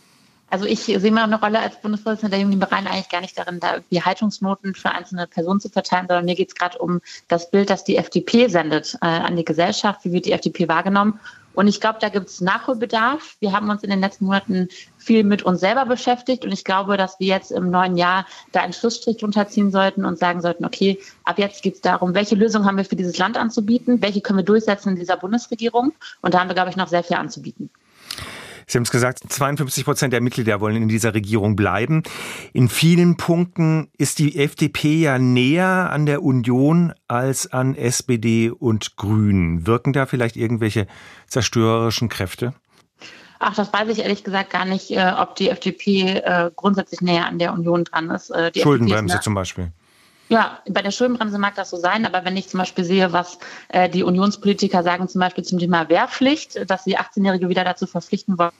Also 0.49 0.65
ich 0.65 0.81
sehe 0.81 0.99
mir 1.11 1.21
auch 1.21 1.25
eine 1.25 1.39
Rolle 1.39 1.59
als 1.59 1.79
Bundesvorsitzender 1.81 2.31
der 2.31 2.39
Jungen 2.39 2.53
Liberalen 2.53 2.87
eigentlich 2.87 3.09
gar 3.09 3.21
nicht 3.21 3.37
darin, 3.37 3.59
da 3.59 3.75
irgendwie 3.75 4.01
Haltungsnoten 4.01 4.75
für 4.75 4.91
einzelne 4.91 5.27
Personen 5.27 5.61
zu 5.61 5.69
verteilen, 5.69 6.07
sondern 6.07 6.25
mir 6.25 6.35
geht 6.35 6.49
es 6.49 6.55
gerade 6.55 6.77
um 6.77 7.01
das 7.29 7.51
Bild, 7.51 7.69
das 7.69 7.85
die 7.85 7.95
FDP 7.95 8.47
sendet 8.47 8.97
äh, 9.01 9.05
an 9.05 9.37
die 9.37 9.45
Gesellschaft. 9.45 10.01
Wie 10.03 10.11
wird 10.11 10.25
die 10.25 10.33
FDP 10.33 10.67
wahrgenommen? 10.67 11.19
Und 11.53 11.67
ich 11.67 11.81
glaube, 11.81 11.99
da 11.99 12.09
gibt 12.09 12.27
es 12.27 12.41
Nachholbedarf. 12.41 13.35
Wir 13.39 13.51
haben 13.51 13.69
uns 13.69 13.83
in 13.83 13.89
den 13.89 13.99
letzten 13.99 14.25
Monaten 14.25 14.69
viel 15.01 15.23
mit 15.23 15.43
uns 15.43 15.59
selber 15.59 15.85
beschäftigt 15.85 16.45
und 16.45 16.51
ich 16.51 16.63
glaube, 16.63 16.97
dass 16.97 17.19
wir 17.19 17.27
jetzt 17.27 17.51
im 17.51 17.71
neuen 17.71 17.97
Jahr 17.97 18.25
da 18.51 18.61
einen 18.61 18.73
Schlussstrich 18.73 19.17
drunter 19.17 19.47
ziehen 19.47 19.71
sollten 19.71 20.05
und 20.05 20.19
sagen 20.19 20.41
sollten, 20.41 20.65
okay, 20.65 20.99
ab 21.23 21.39
jetzt 21.39 21.63
geht 21.63 21.75
es 21.75 21.81
darum, 21.81 22.13
welche 22.13 22.35
Lösung 22.35 22.65
haben 22.65 22.77
wir 22.77 22.85
für 22.85 22.95
dieses 22.95 23.17
Land 23.17 23.37
anzubieten, 23.37 24.01
welche 24.01 24.21
können 24.21 24.39
wir 24.39 24.45
durchsetzen 24.45 24.89
in 24.89 24.95
dieser 24.95 25.17
Bundesregierung 25.17 25.93
und 26.21 26.33
da 26.33 26.39
haben 26.39 26.49
wir, 26.49 26.55
glaube 26.55 26.69
ich, 26.69 26.75
noch 26.75 26.87
sehr 26.87 27.03
viel 27.03 27.17
anzubieten. 27.17 27.69
Sie 28.67 28.77
haben 28.77 28.83
es 28.83 28.91
gesagt, 28.91 29.19
52 29.27 29.83
Prozent 29.83 30.13
der 30.13 30.21
Mitglieder 30.21 30.61
wollen 30.61 30.77
in 30.77 30.87
dieser 30.87 31.13
Regierung 31.13 31.57
bleiben. 31.57 32.03
In 32.53 32.69
vielen 32.69 33.17
Punkten 33.17 33.89
ist 33.97 34.19
die 34.19 34.37
FDP 34.37 35.01
ja 35.01 35.19
näher 35.19 35.89
an 35.91 36.05
der 36.05 36.23
Union 36.23 36.93
als 37.09 37.51
an 37.51 37.75
SPD 37.75 38.49
und 38.49 38.95
Grünen. 38.95 39.67
Wirken 39.67 39.91
da 39.91 40.05
vielleicht 40.05 40.37
irgendwelche 40.37 40.87
zerstörerischen 41.27 42.07
Kräfte? 42.07 42.53
Ach, 43.43 43.56
das 43.56 43.73
weiß 43.73 43.89
ich 43.89 43.99
ehrlich 43.99 44.23
gesagt 44.23 44.51
gar 44.51 44.65
nicht, 44.65 44.91
äh, 44.91 45.13
ob 45.17 45.36
die 45.36 45.49
FDP 45.49 46.19
äh, 46.19 46.51
grundsätzlich 46.56 47.01
näher 47.01 47.25
an 47.25 47.39
der 47.39 47.54
Union 47.54 47.84
dran 47.86 48.12
ist. 48.12 48.30
Äh, 48.30 48.51
die 48.51 48.60
Schuldenbremse 48.60 49.15
ist 49.15 49.23
zum 49.23 49.34
Beispiel. 49.34 49.71
Ja, 50.30 50.60
bei 50.69 50.84
der 50.84 50.91
Schuldenbremse 50.91 51.39
mag 51.39 51.56
das 51.56 51.71
so 51.71 51.77
sein, 51.77 52.06
aber 52.06 52.23
wenn 52.23 52.38
ich 52.38 52.47
zum 52.47 52.60
Beispiel 52.60 52.86
sehe, 52.86 53.12
was 53.12 53.39
äh, 53.69 53.89
die 53.89 54.04
Unionspolitiker 54.04 54.84
sagen, 54.84 55.10
zum 55.10 55.19
Beispiel 55.19 55.43
zum 55.43 55.58
Thema 55.58 55.89
Wehrpflicht, 55.89 56.69
dass 56.69 56.84
sie 56.84 56.99
18-Jährige 56.99 57.49
wieder 57.49 57.63
dazu 57.63 57.88
verpflichten 57.88 58.38
wollen, 58.38 58.51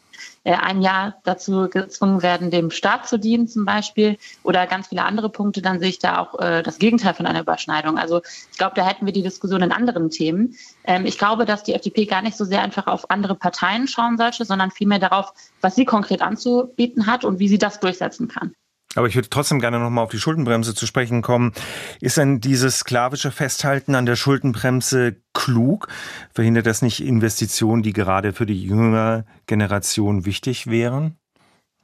ein 0.44 0.82
Jahr 0.82 1.16
dazu 1.24 1.70
gezwungen 1.70 2.22
werden, 2.22 2.52
dem 2.52 2.72
Staat 2.72 3.08
zu 3.08 3.20
dienen 3.20 3.48
zum 3.48 3.66
Beispiel 3.66 4.18
oder 4.44 4.68
ganz 4.68 4.88
viele 4.88 5.04
andere 5.04 5.30
Punkte, 5.30 5.62
dann 5.62 5.80
sehe 5.80 5.90
ich 5.90 6.00
da 6.00 6.20
auch 6.20 6.40
äh, 6.40 6.64
das 6.64 6.80
Gegenteil 6.80 7.14
von 7.14 7.26
einer 7.26 7.42
Überschneidung. 7.42 7.98
Also 7.98 8.22
ich 8.52 8.58
glaube, 8.58 8.74
da 8.76 8.86
hätten 8.86 9.06
wir 9.06 9.14
die 9.14 9.24
Diskussion 9.24 9.62
in 9.62 9.72
anderen 9.72 10.10
Themen. 10.10 10.56
Ähm, 10.84 11.06
ich 11.06 11.18
glaube, 11.18 11.46
dass 11.46 11.64
die 11.64 11.74
FDP 11.74 12.06
gar 12.06 12.22
nicht 12.22 12.38
so 12.38 12.46
sehr 12.46 12.62
einfach 12.62 12.88
auf 12.88 13.10
andere 13.10 13.36
Parteien 13.36 13.88
schauen 13.88 14.18
sollte, 14.18 14.46
sondern 14.46 14.72
vielmehr 14.72 15.00
darauf, 15.00 15.34
was 15.62 15.76
sie 15.76 15.86
konkret 15.86 16.22
anzubieten 16.22 17.06
hat 17.06 17.24
und 17.24 17.40
wie 17.40 17.48
sie 17.48 17.60
das 17.60 17.80
durchsetzen 17.80 18.28
kann. 18.28 18.54
Aber 18.96 19.08
ich 19.08 19.16
würde 19.16 19.30
trotzdem 19.30 19.60
gerne 19.60 19.80
nochmal 19.80 20.04
auf 20.04 20.12
die 20.12 20.20
Schuldenbremse 20.20 20.76
zu 20.76 20.86
sprechen 20.86 21.22
kommen. 21.22 21.54
Ist 22.02 22.18
denn 22.18 22.42
dieses 22.42 22.80
sklavische 22.80 23.32
Festhalten 23.32 23.96
an 23.96 24.06
der 24.06 24.18
Schuldenbremse 24.18 25.16
klug? 25.34 25.88
Verhindert 26.34 26.66
das 26.66 26.82
nicht 26.82 27.02
Investitionen, 27.02 27.84
die 27.84 27.94
gerade 27.94 28.34
für 28.34 28.46
die 28.46 28.62
jüngere 28.62 29.26
Generation 29.48 30.26
wichtig 30.26 30.68
wären? 30.68 31.18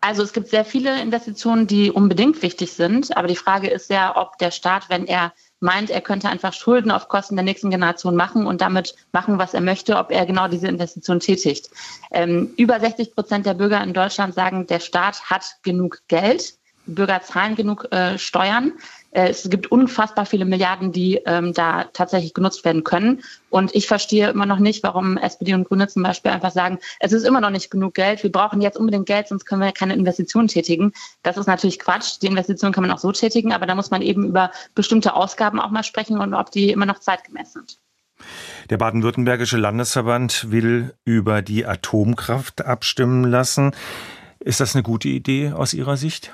Also 0.01 0.21
es 0.21 0.31
gibt 0.31 0.49
sehr 0.49 0.63
viele 0.63 1.01
Investitionen, 1.01 1.65
die 1.65 1.91
unbedingt 1.91 2.41
wichtig 2.41 2.73
sind. 2.73 3.15
Aber 3.17 3.27
die 3.27 3.35
Frage 3.35 3.69
ist 3.69 3.89
ja, 3.89 4.15
ob 4.15 4.37
der 4.37 4.51
Staat, 4.51 4.89
wenn 4.89 5.07
er 5.07 5.33
meint, 5.59 5.89
er 5.89 6.01
könnte 6.01 6.29
einfach 6.29 6.53
Schulden 6.53 6.91
auf 6.91 7.07
Kosten 7.07 7.35
der 7.35 7.45
nächsten 7.45 7.71
Generation 7.71 8.15
machen 8.15 8.45
und 8.45 8.61
damit 8.61 8.95
machen, 9.11 9.39
was 9.39 9.53
er 9.53 9.61
möchte, 9.61 9.97
ob 9.97 10.11
er 10.11 10.25
genau 10.25 10.47
diese 10.47 10.67
Investition 10.67 11.19
tätigt. 11.19 11.69
Ähm, 12.11 12.53
über 12.57 12.79
60 12.79 13.15
Prozent 13.15 13.45
der 13.45 13.55
Bürger 13.55 13.83
in 13.83 13.93
Deutschland 13.93 14.35
sagen, 14.35 14.67
der 14.67 14.79
Staat 14.79 15.29
hat 15.29 15.57
genug 15.63 16.01
Geld. 16.07 16.57
Bürger 16.87 17.21
zahlen 17.21 17.55
genug 17.55 17.91
äh, 17.91 18.17
Steuern. 18.17 18.73
Äh, 19.11 19.29
es 19.29 19.49
gibt 19.49 19.71
unfassbar 19.71 20.25
viele 20.25 20.45
Milliarden, 20.45 20.91
die 20.91 21.21
ähm, 21.25 21.53
da 21.53 21.85
tatsächlich 21.93 22.33
genutzt 22.33 22.65
werden 22.65 22.83
können. 22.83 23.23
Und 23.49 23.75
ich 23.75 23.87
verstehe 23.87 24.29
immer 24.29 24.45
noch 24.45 24.59
nicht, 24.59 24.83
warum 24.83 25.17
SPD 25.17 25.53
und 25.53 25.67
Grüne 25.67 25.87
zum 25.87 26.03
Beispiel 26.03 26.31
einfach 26.31 26.51
sagen, 26.51 26.79
es 26.99 27.13
ist 27.13 27.25
immer 27.25 27.41
noch 27.41 27.49
nicht 27.49 27.69
genug 27.69 27.93
Geld, 27.93 28.23
wir 28.23 28.31
brauchen 28.31 28.61
jetzt 28.61 28.77
unbedingt 28.77 29.05
Geld, 29.05 29.27
sonst 29.27 29.45
können 29.45 29.61
wir 29.61 29.71
keine 29.71 29.93
Investitionen 29.93 30.47
tätigen. 30.47 30.93
Das 31.23 31.37
ist 31.37 31.47
natürlich 31.47 31.79
Quatsch. 31.79 32.21
Die 32.21 32.27
Investitionen 32.27 32.73
kann 32.73 32.83
man 32.83 32.91
auch 32.91 32.99
so 32.99 33.11
tätigen, 33.11 33.53
aber 33.53 33.65
da 33.65 33.75
muss 33.75 33.91
man 33.91 34.01
eben 34.01 34.25
über 34.25 34.51
bestimmte 34.75 35.15
Ausgaben 35.15 35.59
auch 35.59 35.71
mal 35.71 35.83
sprechen 35.83 36.19
und 36.19 36.33
ob 36.33 36.51
die 36.51 36.71
immer 36.71 36.85
noch 36.85 36.99
zeitgemäß 36.99 37.53
sind. 37.53 37.77
Der 38.69 38.77
baden-württembergische 38.77 39.57
Landesverband 39.57 40.51
will 40.51 40.93
über 41.05 41.41
die 41.41 41.65
Atomkraft 41.65 42.65
abstimmen 42.65 43.23
lassen. 43.23 43.71
Ist 44.39 44.59
das 44.59 44.75
eine 44.75 44.83
gute 44.83 45.07
Idee 45.07 45.51
aus 45.51 45.73
Ihrer 45.73 45.97
Sicht? 45.97 46.33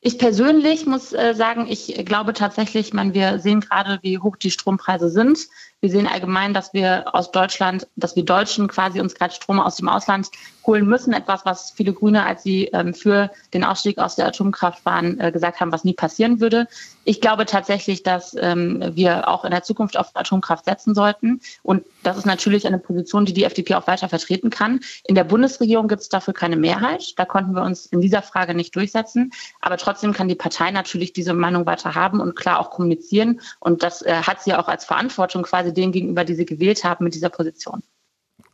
Ich 0.00 0.18
persönlich 0.18 0.86
muss 0.86 1.12
äh, 1.12 1.34
sagen, 1.34 1.66
ich 1.68 1.94
glaube 2.04 2.32
tatsächlich, 2.32 2.92
man, 2.92 3.14
wir 3.14 3.38
sehen 3.38 3.60
gerade, 3.60 3.98
wie 4.02 4.18
hoch 4.18 4.36
die 4.36 4.50
Strompreise 4.50 5.10
sind. 5.10 5.38
Wir 5.80 5.90
sehen 5.90 6.06
allgemein, 6.06 6.54
dass 6.54 6.74
wir 6.74 7.14
aus 7.14 7.32
Deutschland, 7.32 7.88
dass 7.96 8.14
wir 8.16 8.24
Deutschen 8.24 8.68
quasi 8.68 9.00
uns 9.00 9.14
gerade 9.14 9.34
Strom 9.34 9.58
aus 9.58 9.76
dem 9.76 9.88
Ausland 9.88 10.28
holen 10.66 10.86
müssen. 10.86 11.12
Etwas, 11.12 11.44
was 11.44 11.70
viele 11.70 11.92
Grüne, 11.92 12.24
als 12.24 12.42
sie 12.42 12.66
ähm, 12.66 12.94
für 12.94 13.30
den 13.52 13.64
Ausstieg 13.64 13.98
aus 13.98 14.16
der 14.16 14.26
Atomkraft 14.26 14.84
waren, 14.86 15.20
äh, 15.20 15.32
gesagt 15.32 15.60
haben, 15.60 15.72
was 15.72 15.84
nie 15.84 15.92
passieren 15.92 16.40
würde. 16.40 16.68
Ich 17.04 17.20
glaube 17.20 17.44
tatsächlich, 17.44 18.02
dass 18.02 18.34
ähm, 18.40 18.82
wir 18.94 19.28
auch 19.28 19.44
in 19.44 19.50
der 19.50 19.62
Zukunft 19.62 19.98
auf 19.98 20.10
Atomkraft 20.14 20.64
setzen 20.64 20.94
sollten. 20.94 21.40
Und 21.62 21.84
das 22.02 22.16
ist 22.16 22.26
natürlich 22.26 22.66
eine 22.66 22.78
Position, 22.78 23.26
die 23.26 23.34
die 23.34 23.44
FDP 23.44 23.74
auch 23.74 23.86
weiter 23.86 24.08
vertreten 24.08 24.50
kann. 24.50 24.80
In 25.04 25.14
der 25.14 25.24
Bundesregierung 25.24 25.88
gibt 25.88 26.02
es 26.02 26.08
dafür 26.08 26.34
keine 26.34 26.56
Mehrheit. 26.56 27.18
Da 27.18 27.24
konnten 27.24 27.54
wir 27.54 27.62
uns 27.62 27.86
in 27.86 28.00
dieser 28.00 28.22
Frage 28.22 28.54
nicht 28.54 28.74
durchsetzen. 28.74 29.32
Aber 29.60 29.76
trotzdem 29.76 30.12
kann 30.12 30.28
die 30.28 30.34
Partei 30.34 30.70
natürlich 30.70 31.12
diese 31.12 31.34
Meinung 31.34 31.66
weiter 31.66 31.94
haben 31.94 32.20
und 32.20 32.34
klar 32.34 32.60
auch 32.60 32.70
kommunizieren. 32.70 33.40
Und 33.60 33.82
das 33.82 34.02
äh, 34.02 34.22
hat 34.22 34.42
sie 34.42 34.54
auch 34.54 34.68
als 34.68 34.84
Verantwortung 34.84 35.42
quasi 35.42 35.66
quasi 35.66 35.72
denen 35.72 35.92
gegenüber, 35.92 36.24
die 36.24 36.34
sie 36.34 36.46
gewählt 36.46 36.84
haben 36.84 37.04
mit 37.04 37.14
dieser 37.14 37.30
Position. 37.30 37.82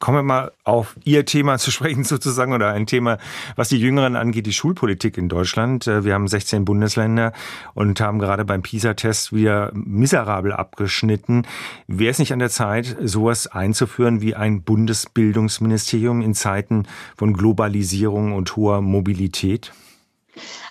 Kommen 0.03 0.19
wir 0.19 0.23
mal 0.25 0.53
auf 0.65 0.97
Ihr 1.05 1.25
Thema 1.27 1.59
zu 1.59 1.71
sprechen 1.71 2.03
sozusagen 2.13 2.53
oder 2.53 2.73
ein 2.73 2.87
Thema, 2.87 3.19
was 3.55 3.69
die 3.69 3.79
Jüngeren 3.79 4.17
angeht, 4.17 4.47
die 4.47 4.53
Schulpolitik 4.53 5.17
in 5.17 5.29
Deutschland. 5.29 5.87
Äh, 5.87 6.05
wir 6.05 6.15
haben 6.15 6.27
16 6.27 6.65
Bundesländer 6.65 7.33
und 7.75 8.01
haben 8.01 8.19
gerade 8.19 8.45
beim 8.45 8.63
PISA-Test 8.63 9.33
wieder 9.33 9.71
miserabel 9.75 10.55
abgeschnitten. 10.55 11.47
Wäre 11.87 12.11
es 12.11 12.19
nicht 12.19 12.33
an 12.33 12.41
der 12.41 12.51
Zeit, 12.51 12.97
sowas 13.01 13.47
einzuführen 13.47 14.21
wie 14.21 14.35
ein 14.35 14.65
Bundesbildungsministerium 14.65 16.21
in 16.21 16.35
Zeiten 16.35 16.89
von 17.17 17.33
Globalisierung 17.33 18.33
und 18.33 18.57
hoher 18.57 18.81
Mobilität? 18.81 19.73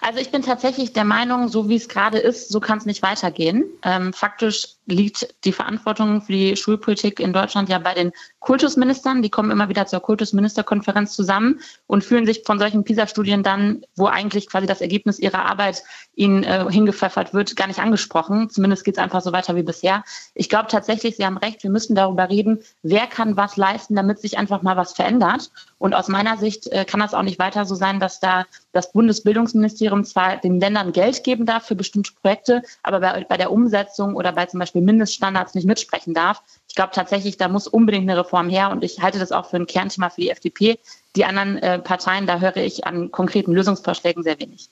Also 0.03 0.19
ich 0.19 0.31
bin 0.31 0.41
tatsächlich 0.41 0.93
der 0.93 1.05
Meinung, 1.05 1.47
so 1.47 1.69
wie 1.69 1.75
es 1.75 1.87
gerade 1.87 2.17
ist, 2.17 2.51
so 2.51 2.59
kann 2.59 2.79
es 2.79 2.87
nicht 2.87 3.03
weitergehen. 3.03 3.65
Ähm, 3.83 4.13
faktisch 4.13 4.69
liegt 4.87 5.35
die 5.45 5.51
Verantwortung 5.51 6.23
für 6.23 6.31
die 6.31 6.55
Schulpolitik 6.55 7.19
in 7.19 7.33
Deutschland 7.33 7.69
ja 7.69 7.77
bei 7.77 7.93
den 7.93 8.11
Kultusministern. 8.39 9.21
Die 9.21 9.29
kommen 9.29 9.51
immer 9.51 9.69
wieder 9.69 9.85
zur 9.85 9.99
Kultusministerkonferenz 9.99 11.15
zusammen 11.15 11.59
und 11.85 12.03
fühlen 12.03 12.25
sich 12.25 12.41
von 12.45 12.57
solchen 12.57 12.83
PISA-Studien 12.83 13.43
dann, 13.43 13.85
wo 13.95 14.07
eigentlich 14.07 14.49
quasi 14.49 14.65
das 14.65 14.81
Ergebnis 14.81 15.19
ihrer 15.19 15.45
Arbeit 15.45 15.83
ihnen 16.15 16.43
äh, 16.43 16.65
hingepfeffert 16.67 17.35
wird, 17.35 17.55
gar 17.55 17.67
nicht 17.67 17.79
angesprochen. 17.79 18.49
Zumindest 18.49 18.83
geht 18.83 18.95
es 18.95 19.03
einfach 19.03 19.21
so 19.21 19.31
weiter 19.31 19.55
wie 19.55 19.63
bisher. 19.63 20.03
Ich 20.33 20.49
glaube 20.49 20.67
tatsächlich, 20.67 21.15
Sie 21.15 21.25
haben 21.25 21.37
recht, 21.37 21.61
wir 21.61 21.69
müssen 21.69 21.95
darüber 21.95 22.27
reden, 22.27 22.63
wer 22.81 23.05
kann 23.05 23.37
was 23.37 23.55
leisten, 23.55 23.95
damit 23.95 24.19
sich 24.19 24.39
einfach 24.39 24.63
mal 24.63 24.77
was 24.77 24.93
verändert. 24.93 25.51
Und 25.77 25.93
aus 25.93 26.07
meiner 26.07 26.37
Sicht 26.37 26.67
äh, 26.67 26.85
kann 26.85 26.99
das 26.99 27.13
auch 27.13 27.23
nicht 27.23 27.37
weiter 27.37 27.65
so 27.65 27.75
sein, 27.75 27.99
dass 27.99 28.19
da 28.19 28.45
das 28.71 28.91
Bundesbildungsministerium 28.93 29.90
zwar 30.05 30.37
den 30.37 30.59
Ländern 30.59 30.91
Geld 30.91 31.23
geben 31.23 31.45
darf 31.45 31.65
für 31.65 31.75
bestimmte 31.75 32.11
Projekte, 32.21 32.61
aber 32.83 32.99
bei, 32.99 33.25
bei 33.27 33.37
der 33.37 33.51
Umsetzung 33.51 34.15
oder 34.15 34.31
bei 34.31 34.45
zum 34.45 34.59
Beispiel 34.59 34.81
Mindeststandards 34.81 35.53
nicht 35.53 35.67
mitsprechen 35.67 36.13
darf. 36.13 36.41
Ich 36.67 36.75
glaube 36.75 36.91
tatsächlich, 36.93 37.37
da 37.37 37.47
muss 37.47 37.67
unbedingt 37.67 38.09
eine 38.09 38.19
Reform 38.19 38.49
her 38.49 38.71
und 38.71 38.83
ich 38.83 39.01
halte 39.01 39.19
das 39.19 39.31
auch 39.31 39.49
für 39.49 39.57
ein 39.57 39.67
Kernthema 39.67 40.09
für 40.09 40.21
die 40.21 40.29
FDP. 40.29 40.79
Die 41.15 41.25
anderen 41.25 41.57
äh, 41.57 41.79
Parteien, 41.79 42.27
da 42.27 42.39
höre 42.39 42.57
ich 42.57 42.85
an 42.85 43.11
konkreten 43.11 43.51
Lösungsvorschlägen 43.51 44.23
sehr 44.23 44.39
wenig. 44.39 44.69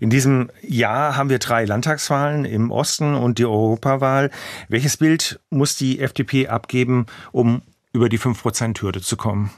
In 0.00 0.10
diesem 0.10 0.50
Jahr 0.62 1.16
haben 1.16 1.30
wir 1.30 1.38
drei 1.38 1.64
Landtagswahlen 1.64 2.44
im 2.44 2.70
Osten 2.70 3.14
und 3.14 3.38
die 3.38 3.44
Europawahl. 3.44 4.30
Welches 4.68 4.96
Bild 4.96 5.40
muss 5.50 5.76
die 5.76 6.00
FDP 6.00 6.48
abgeben, 6.48 7.06
um 7.32 7.62
über 7.92 8.08
die 8.08 8.18
5-Prozent-Hürde 8.18 9.00
zu 9.00 9.16
kommen? 9.16 9.50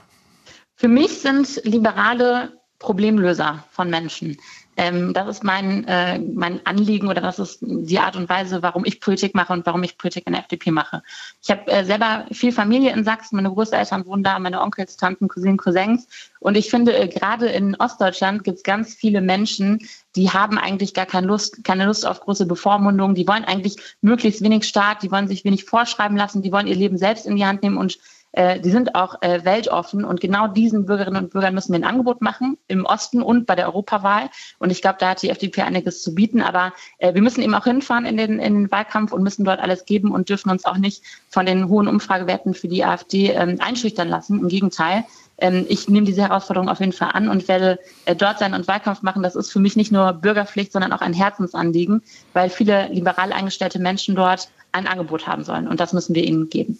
Für 0.76 0.88
mich 0.88 1.20
sind 1.20 1.60
Liberale 1.64 2.52
Problemlöser 2.78 3.64
von 3.70 3.90
Menschen. 3.90 4.36
Ähm, 4.78 5.12
das 5.12 5.26
ist 5.26 5.42
mein, 5.42 5.84
äh, 5.88 6.20
mein 6.20 6.64
Anliegen 6.64 7.08
oder 7.08 7.20
das 7.20 7.40
ist 7.40 7.58
die 7.60 7.98
Art 7.98 8.14
und 8.14 8.28
Weise, 8.28 8.62
warum 8.62 8.84
ich 8.84 9.00
Politik 9.00 9.34
mache 9.34 9.52
und 9.52 9.66
warum 9.66 9.82
ich 9.82 9.98
Politik 9.98 10.28
in 10.28 10.34
der 10.34 10.42
FDP 10.42 10.70
mache. 10.70 11.02
Ich 11.42 11.50
habe 11.50 11.66
äh, 11.66 11.84
selber 11.84 12.26
viel 12.30 12.52
Familie 12.52 12.92
in 12.92 13.02
Sachsen, 13.02 13.34
meine 13.34 13.50
Großeltern 13.50 14.06
wohnen 14.06 14.22
da, 14.22 14.38
meine 14.38 14.62
Onkels, 14.62 14.96
Tanten, 14.96 15.26
Cousinen, 15.26 15.56
Cousins. 15.56 16.06
Und 16.38 16.56
ich 16.56 16.70
finde, 16.70 16.96
äh, 16.96 17.08
gerade 17.08 17.48
in 17.48 17.74
Ostdeutschland 17.74 18.44
gibt 18.44 18.58
es 18.58 18.62
ganz 18.62 18.94
viele 18.94 19.20
Menschen, 19.20 19.80
die 20.14 20.30
haben 20.30 20.58
eigentlich 20.58 20.94
gar 20.94 21.06
keine 21.06 21.26
Lust, 21.26 21.64
keine 21.64 21.86
Lust 21.86 22.06
auf 22.06 22.20
große 22.20 22.46
Bevormundung. 22.46 23.16
Die 23.16 23.26
wollen 23.26 23.44
eigentlich 23.44 23.76
möglichst 24.00 24.42
wenig 24.42 24.62
Staat, 24.62 25.02
die 25.02 25.10
wollen 25.10 25.26
sich 25.26 25.44
wenig 25.44 25.64
vorschreiben 25.64 26.16
lassen, 26.16 26.40
die 26.40 26.52
wollen 26.52 26.68
ihr 26.68 26.76
Leben 26.76 26.98
selbst 26.98 27.26
in 27.26 27.34
die 27.34 27.44
Hand 27.44 27.64
nehmen 27.64 27.78
und 27.78 27.98
äh, 28.32 28.60
die 28.60 28.70
sind 28.70 28.94
auch 28.94 29.22
äh, 29.22 29.44
weltoffen 29.44 30.04
und 30.04 30.20
genau 30.20 30.48
diesen 30.48 30.84
Bürgerinnen 30.84 31.24
und 31.24 31.30
Bürgern 31.30 31.54
müssen 31.54 31.72
wir 31.72 31.80
ein 31.80 31.84
Angebot 31.84 32.20
machen, 32.20 32.58
im 32.68 32.84
Osten 32.84 33.22
und 33.22 33.46
bei 33.46 33.54
der 33.54 33.66
Europawahl. 33.66 34.30
Und 34.58 34.70
ich 34.70 34.82
glaube, 34.82 34.98
da 35.00 35.10
hat 35.10 35.22
die 35.22 35.30
FDP 35.30 35.62
einiges 35.62 36.02
zu 36.02 36.14
bieten, 36.14 36.42
aber 36.42 36.72
äh, 36.98 37.14
wir 37.14 37.22
müssen 37.22 37.42
eben 37.42 37.54
auch 37.54 37.64
hinfahren 37.64 38.04
in 38.04 38.16
den, 38.16 38.38
in 38.38 38.54
den 38.54 38.70
Wahlkampf 38.70 39.12
und 39.12 39.22
müssen 39.22 39.44
dort 39.44 39.60
alles 39.60 39.86
geben 39.86 40.12
und 40.12 40.28
dürfen 40.28 40.50
uns 40.50 40.64
auch 40.64 40.76
nicht 40.76 41.02
von 41.30 41.46
den 41.46 41.68
hohen 41.68 41.88
Umfragewerten 41.88 42.54
für 42.54 42.68
die 42.68 42.84
AfD 42.84 43.30
ähm, 43.30 43.56
einschüchtern 43.60 44.08
lassen. 44.08 44.40
Im 44.40 44.48
Gegenteil, 44.48 45.04
ähm, 45.38 45.64
ich 45.68 45.88
nehme 45.88 46.06
diese 46.06 46.22
Herausforderung 46.22 46.68
auf 46.68 46.80
jeden 46.80 46.92
Fall 46.92 47.10
an 47.12 47.28
und 47.28 47.48
werde 47.48 47.78
äh, 48.04 48.14
dort 48.14 48.38
sein 48.38 48.54
und 48.54 48.68
Wahlkampf 48.68 49.02
machen. 49.02 49.22
Das 49.22 49.36
ist 49.36 49.50
für 49.50 49.60
mich 49.60 49.76
nicht 49.76 49.92
nur 49.92 50.12
Bürgerpflicht, 50.12 50.72
sondern 50.72 50.92
auch 50.92 51.00
ein 51.00 51.12
Herzensanliegen, 51.14 52.02
weil 52.32 52.50
viele 52.50 52.88
liberal 52.88 53.32
eingestellte 53.32 53.78
Menschen 53.78 54.16
dort 54.16 54.48
ein 54.72 54.86
Angebot 54.86 55.26
haben 55.26 55.44
sollen. 55.44 55.66
Und 55.66 55.80
das 55.80 55.92
müssen 55.92 56.14
wir 56.14 56.24
ihnen 56.24 56.50
geben. 56.50 56.76